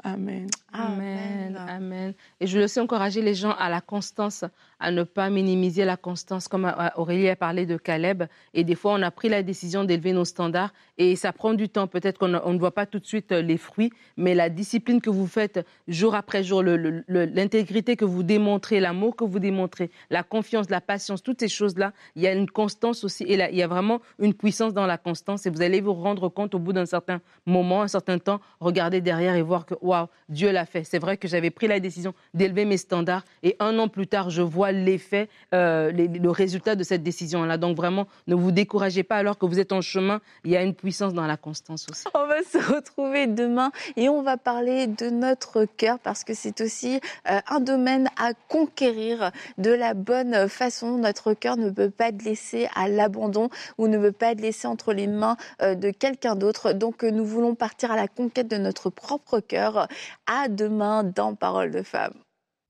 Amen. 0.03 0.49
Amen. 0.73 1.57
Amen. 1.57 2.15
Et 2.39 2.47
je 2.47 2.59
veux 2.59 2.65
aussi 2.65 2.79
encourager 2.79 3.23
les 3.23 3.35
gens 3.35 3.53
à 3.53 3.71
la 3.71 3.81
constance, 3.81 4.45
à 4.85 4.91
ne 4.91 5.03
pas 5.03 5.31
minimiser 5.31 5.87
la 5.87 5.97
constance, 5.97 6.47
comme 6.47 6.71
Aurélie 6.97 7.31
a 7.31 7.37
parlé 7.37 7.65
de 7.65 7.79
Caleb. 7.79 8.25
Et 8.53 8.65
des 8.65 8.75
fois, 8.75 8.93
on 8.93 9.01
a 9.01 9.11
pris 9.11 9.31
la 9.31 9.43
décision 9.43 9.83
d'élever 9.85 10.13
nos 10.13 10.27
standards 10.27 10.75
et 10.99 11.17
ça 11.17 11.33
prend 11.33 11.55
du 11.55 11.71
temps. 11.71 11.87
Peut-être 11.87 12.19
qu'on 12.19 12.29
ne 12.29 12.59
voit 12.59 12.75
pas 12.75 12.85
tout 12.85 12.99
de 12.99 13.07
suite 13.07 13.33
euh, 13.33 13.41
les 13.41 13.57
fruits, 13.57 13.91
mais 14.19 14.35
la 14.35 14.51
discipline 14.51 15.01
que 15.01 15.09
vous 15.09 15.27
faites 15.27 15.67
jour 15.89 16.15
après 16.15 16.45
jour, 16.45 16.63
l'intégrité 16.63 17.97
que 17.97 18.05
vous 18.05 18.23
démontrez, 18.23 18.79
l'amour 18.79 19.17
que 19.17 19.25
vous 19.25 19.39
démontrez, 19.39 19.91
la 20.11 20.23
confiance, 20.23 20.69
la 20.69 20.83
patience, 20.83 21.23
toutes 21.23 21.41
ces 21.41 21.49
choses-là, 21.49 21.95
il 22.15 22.23
y 22.23 22.27
a 22.27 22.35
une 22.35 22.51
constance 22.51 23.05
aussi. 23.05 23.25
Et 23.25 23.35
il 23.35 23.57
y 23.57 23.63
a 23.63 23.67
vraiment 23.67 24.03
une 24.19 24.35
puissance 24.35 24.75
dans 24.75 24.87
la 24.87 24.99
constance. 24.99 25.47
Et 25.47 25.51
vous 25.51 25.63
allez 25.63 25.81
vous 25.81 25.95
rendre 25.95 26.29
compte 26.29 26.55
au 26.55 26.59
bout 26.59 26.75
d'un 26.75 26.87
certain 26.87 27.23
moment, 27.47 27.81
un 27.81 27.89
certain 27.89 28.19
temps, 28.19 28.41
regarder 28.61 29.01
derrière 29.01 29.35
et 29.35 29.43
voir 29.43 29.65
que, 29.65 29.75
waouh, 29.81 30.09
Dieu 30.29 30.53
l'a 30.53 30.67
fait. 30.67 30.85
C'est 30.85 30.99
vrai 30.99 31.17
que 31.17 31.27
j'avais 31.27 31.51
pris 31.51 31.69
la 31.69 31.81
décision 31.81 32.13
d'élever 32.35 32.67
mes 32.67 32.77
standards 32.77 33.25
et 33.43 33.57
un 33.61 33.79
an 33.79 33.89
plus 33.89 34.07
tard, 34.07 34.29
je 34.29 34.43
vois 34.43 34.74
l'effet, 34.75 35.29
euh, 35.53 35.91
le 35.93 36.31
résultat 36.31 36.75
de 36.75 36.83
cette 36.83 37.03
décision-là. 37.03 37.57
Donc 37.57 37.77
vraiment, 37.77 38.07
ne 38.27 38.35
vous 38.35 38.51
découragez 38.51 39.03
pas 39.03 39.17
alors 39.17 39.39
que 39.39 39.47
vous 39.47 39.61
êtes 39.61 39.73
en 39.73 39.81
chemin. 39.81 40.21
Il 40.45 40.51
y 40.51 40.57
a 40.57 40.63
une 40.63 40.75
puissance 40.75 41.15
dans 41.15 41.27
la 41.27 41.37
constance 41.37 41.87
aussi. 41.91 42.05
On 42.15 42.27
va 42.27 42.43
se 42.43 42.59
retrouver 42.73 43.27
demain 43.27 43.71
et 43.97 44.09
on 44.09 44.23
va 44.23 44.37
parler 44.37 44.87
de 44.87 45.11
notre 45.11 45.65
cœur 45.65 45.99
parce 45.99 46.25
que 46.25 46.35
c'est 46.35 46.61
aussi 46.61 47.01
euh, 47.31 47.41
un 47.49 47.61
domaine 47.61 48.09
à 48.19 48.33
conquérir 48.49 49.31
de 49.59 49.71
la 49.71 49.95
bonne 49.95 50.49
façon. 50.49 50.99
Notre 50.99 51.35
cœur 51.35 51.57
ne 51.57 51.71
peut 51.71 51.91
pas 51.91 52.09
être 52.09 52.23
laissé 52.23 52.69
à 52.75 52.89
l'abandon 52.89 53.49
ou 53.79 53.89
ne 53.89 53.99
peut 53.99 54.13
pas 54.13 54.33
être 54.33 54.41
laissé 54.41 54.67
entre 54.67 54.93
les 54.93 55.07
mains 55.07 55.37
euh, 55.63 55.75
de 55.75 55.91
quelqu'un 55.91 56.35
d'autre. 56.35 56.73
Donc 56.73 57.03
nous 57.03 57.25
voulons 57.25 57.55
partir 57.55 57.93
à 57.93 57.97
la 57.97 58.09
conquête 58.09 58.49
de 58.49 58.57
notre 58.57 58.91
propre 58.91 59.41
cœur. 59.41 59.89
À 60.27 60.49
demain 60.49 61.05
dans 61.05 61.35
Parole 61.35 61.71
de 61.71 61.83
femme. 61.83 62.24